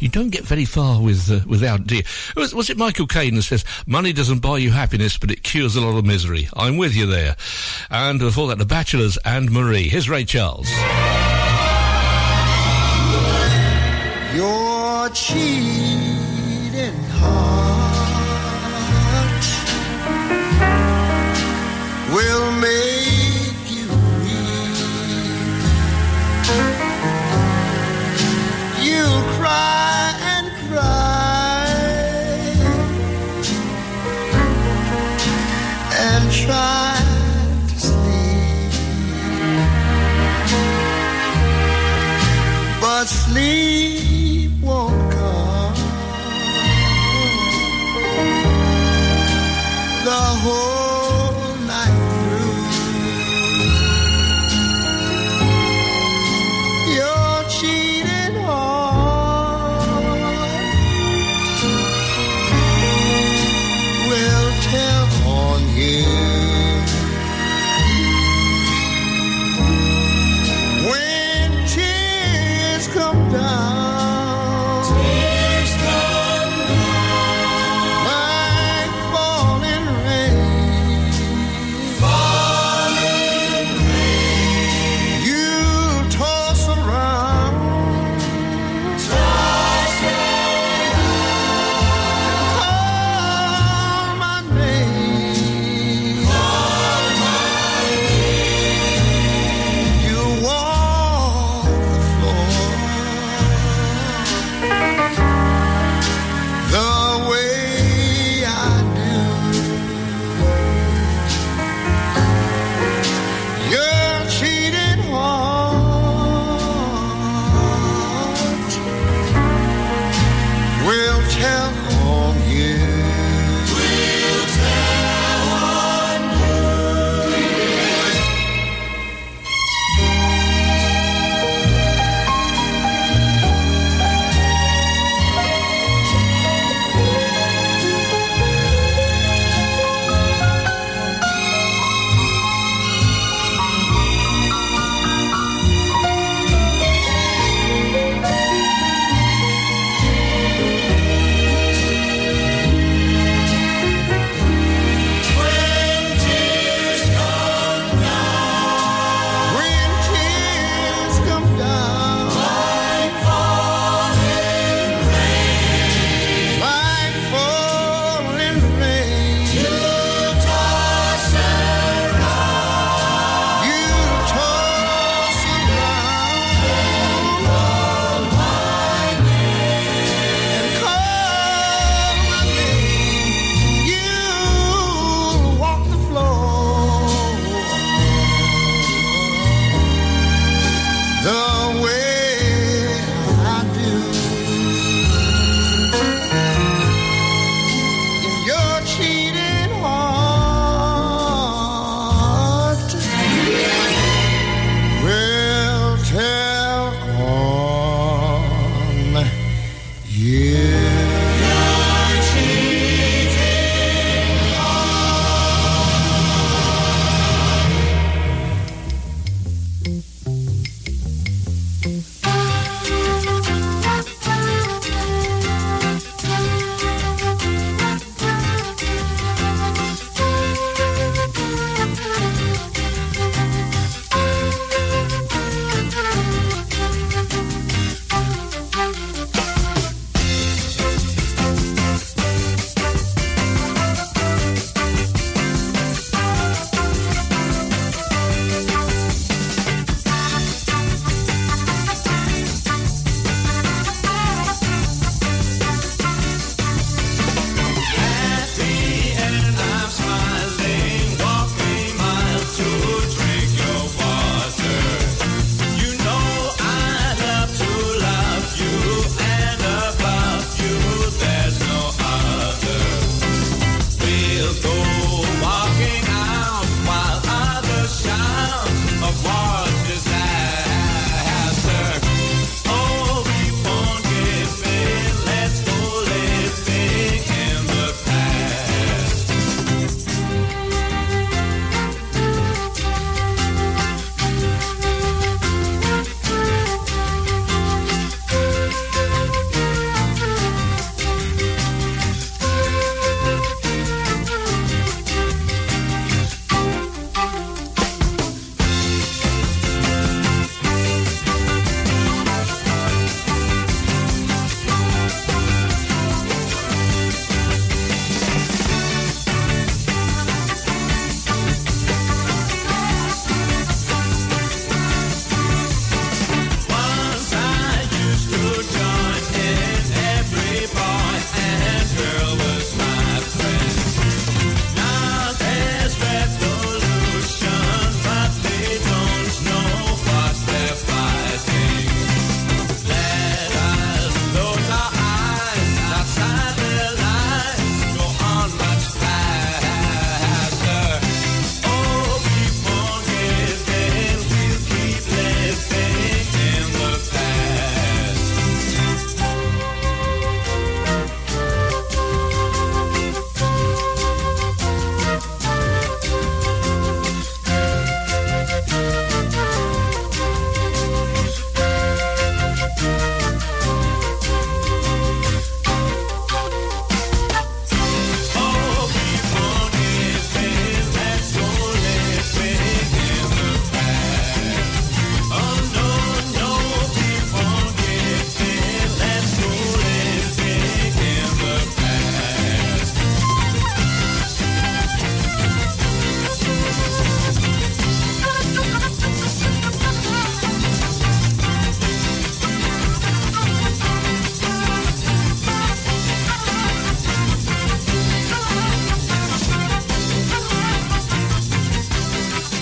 You 0.00 0.08
don't 0.08 0.30
get 0.30 0.44
very 0.44 0.64
far 0.64 1.02
with 1.02 1.28
uh, 1.28 1.40
without, 1.48 1.84
dear. 1.84 2.02
Was, 2.36 2.54
was 2.54 2.70
it 2.70 2.76
Michael 2.76 3.08
Caine 3.08 3.34
that 3.34 3.42
says, 3.42 3.64
money 3.84 4.12
doesn't 4.12 4.38
buy 4.38 4.58
you 4.58 4.70
happiness, 4.70 5.18
but 5.18 5.32
it 5.32 5.42
cures 5.42 5.74
a 5.74 5.80
lot 5.80 5.98
of 5.98 6.04
misery? 6.04 6.48
I'm 6.54 6.76
with 6.76 6.94
you 6.94 7.06
there. 7.06 7.34
And 7.90 8.20
before 8.20 8.46
that, 8.46 8.58
The 8.58 8.64
Bachelors 8.64 9.18
and 9.24 9.50
Marie. 9.50 9.88
Here's 9.88 10.08
Ray 10.08 10.24
Charles. 10.24 10.70
Your 14.36 15.08
cheating 15.08 16.94
heart 17.10 17.57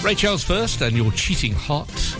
Ray 0.06 0.14
Charles 0.14 0.44
first, 0.44 0.82
and 0.82 0.96
Your 0.96 1.10
Cheating 1.10 1.52
Heart. 1.52 2.16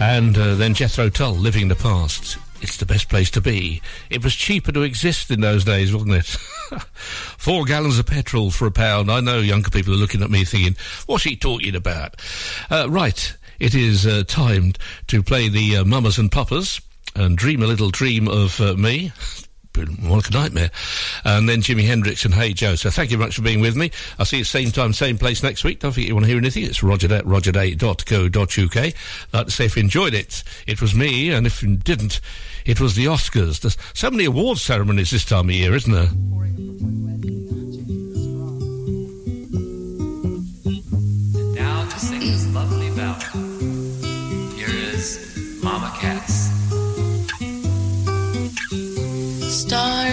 And 0.00 0.38
uh, 0.38 0.54
then 0.54 0.72
Jethro 0.72 1.08
Tull, 1.08 1.34
Living 1.34 1.62
in 1.62 1.68
the 1.68 1.74
Past. 1.74 2.38
It's 2.62 2.76
the 2.76 2.86
best 2.86 3.08
place 3.08 3.28
to 3.32 3.40
be. 3.40 3.82
It 4.08 4.22
was 4.22 4.36
cheaper 4.36 4.70
to 4.70 4.82
exist 4.82 5.32
in 5.32 5.40
those 5.40 5.64
days, 5.64 5.92
wasn't 5.92 6.14
it? 6.14 6.26
Four 6.94 7.64
gallons 7.64 7.98
of 7.98 8.06
petrol 8.06 8.52
for 8.52 8.68
a 8.68 8.70
pound. 8.70 9.10
I 9.10 9.18
know 9.18 9.40
younger 9.40 9.70
people 9.70 9.94
are 9.94 9.96
looking 9.96 10.22
at 10.22 10.30
me 10.30 10.44
thinking, 10.44 10.76
what's 11.06 11.24
he 11.24 11.34
talking 11.34 11.74
about? 11.74 12.20
Uh, 12.70 12.88
right, 12.88 13.36
it 13.58 13.74
is 13.74 14.06
uh, 14.06 14.22
time 14.28 14.74
to 15.08 15.24
play 15.24 15.48
the 15.48 15.78
uh, 15.78 15.84
Mamas 15.84 16.18
and 16.18 16.30
Papas 16.30 16.80
and 17.16 17.36
dream 17.36 17.64
a 17.64 17.66
little 17.66 17.90
dream 17.90 18.28
of 18.28 18.60
uh, 18.60 18.74
me. 18.74 19.12
Been 19.72 20.08
like 20.08 20.28
a 20.28 20.32
nightmare. 20.32 20.70
And 21.24 21.48
then 21.48 21.60
Jimi 21.60 21.86
Hendrix 21.86 22.24
and 22.24 22.34
Hey 22.34 22.52
Joe. 22.52 22.74
So 22.74 22.90
thank 22.90 23.10
you 23.10 23.16
very 23.16 23.28
much 23.28 23.36
for 23.36 23.42
being 23.42 23.60
with 23.60 23.76
me. 23.76 23.90
I'll 24.18 24.26
see 24.26 24.38
you 24.38 24.44
same 24.44 24.70
time, 24.70 24.92
same 24.92 25.16
place 25.16 25.42
next 25.42 25.62
week. 25.62 25.80
Don't 25.80 25.92
forget 25.92 26.08
you 26.08 26.14
want 26.14 26.24
to 26.24 26.28
hear 26.28 26.38
anything. 26.38 26.64
It's 26.64 26.82
roger 26.82 27.12
at 27.14 27.24
rogerday.co.uk. 27.24 28.94
Like 29.32 29.46
to 29.46 29.50
say 29.52 29.66
if 29.66 29.76
you 29.76 29.82
enjoyed 29.82 30.14
it, 30.14 30.42
it 30.66 30.80
was 30.80 30.94
me. 30.94 31.30
And 31.30 31.46
if 31.46 31.62
you 31.62 31.76
didn't, 31.76 32.20
it 32.64 32.80
was 32.80 32.96
the 32.96 33.06
Oscars. 33.06 33.60
There's 33.60 33.76
so 33.94 34.10
many 34.10 34.24
awards 34.24 34.62
ceremonies 34.62 35.10
this 35.10 35.24
time 35.24 35.48
of 35.48 35.54
year, 35.54 35.74
isn't 35.74 35.92
there? 35.92 36.08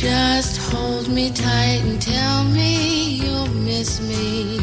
Just 0.00 0.56
hold 0.72 1.08
me 1.08 1.30
tight 1.30 1.80
and 1.84 2.02
tell 2.02 2.42
me 2.42 3.20
you'll 3.22 3.46
miss 3.46 4.00
me 4.00 4.58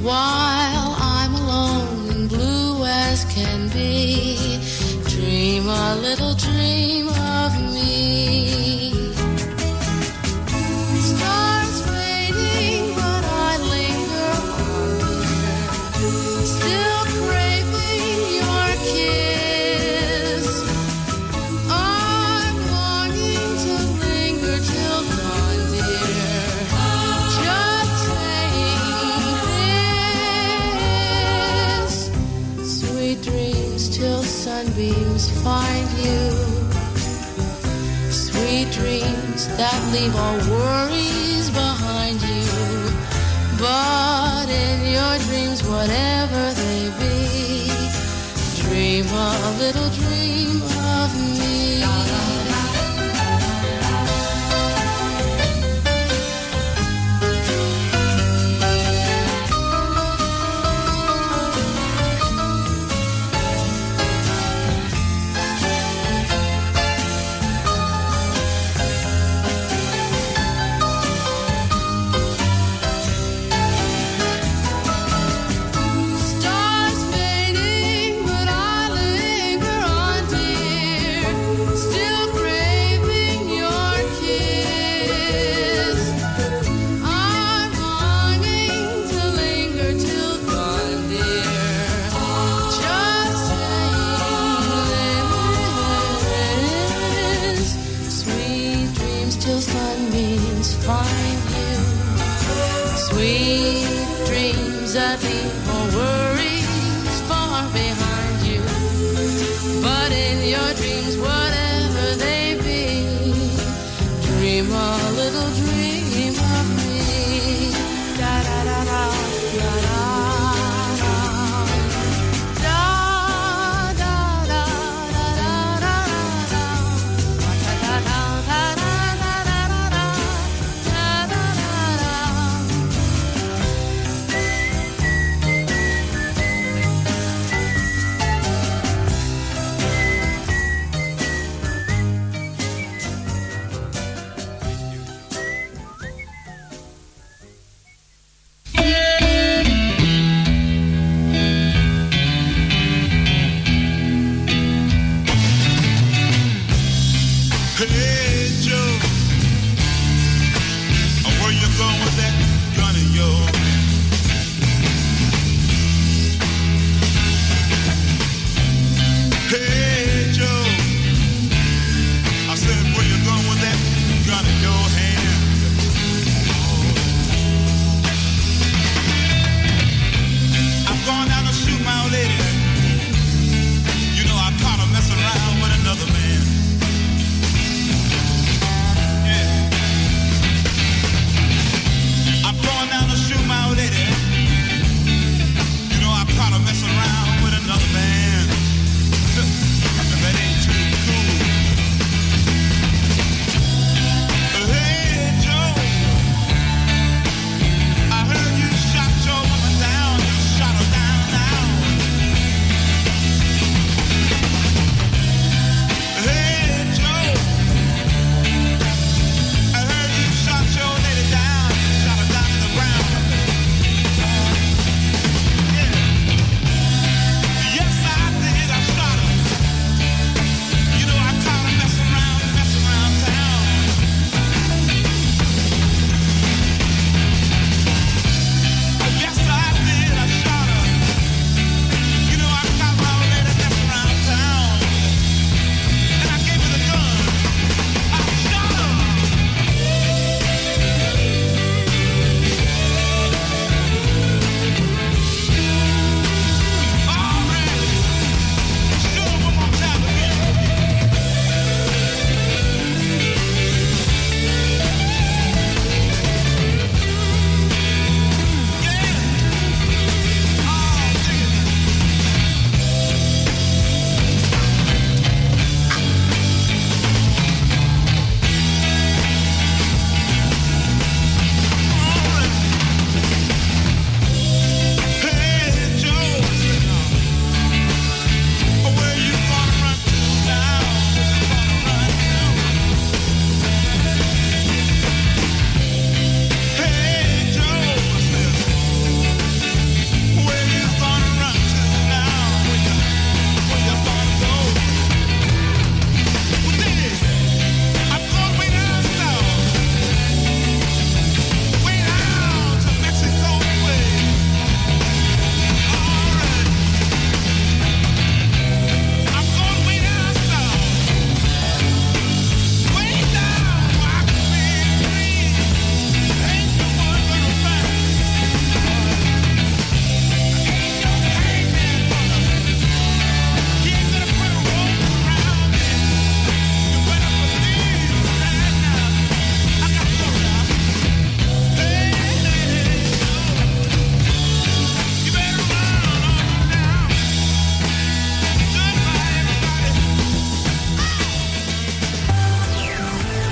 while 0.00 0.96
I'm 0.98 1.34
alone 1.34 2.08
and 2.10 2.28
blue 2.28 2.82
as 2.86 3.26
can 3.26 3.68
be. 3.68 4.58
Dream 5.04 5.68
a 5.68 5.96
little 5.96 6.34
dream 6.34 7.08
of 7.08 7.52
me. 7.74 8.91
That 39.62 39.82
leave 39.92 40.16
all 40.16 40.38
worries 40.50 41.48
behind 41.50 42.20
you. 42.20 42.46
But 43.62 44.48
in 44.50 44.78
your 44.96 45.14
dreams, 45.26 45.62
whatever 45.62 46.42
they 46.62 46.80
be, 46.98 47.70
dream 48.62 49.06
a 49.06 49.56
little 49.62 49.90
dream 49.90 50.62
of 50.98 51.08
me. 51.20 51.41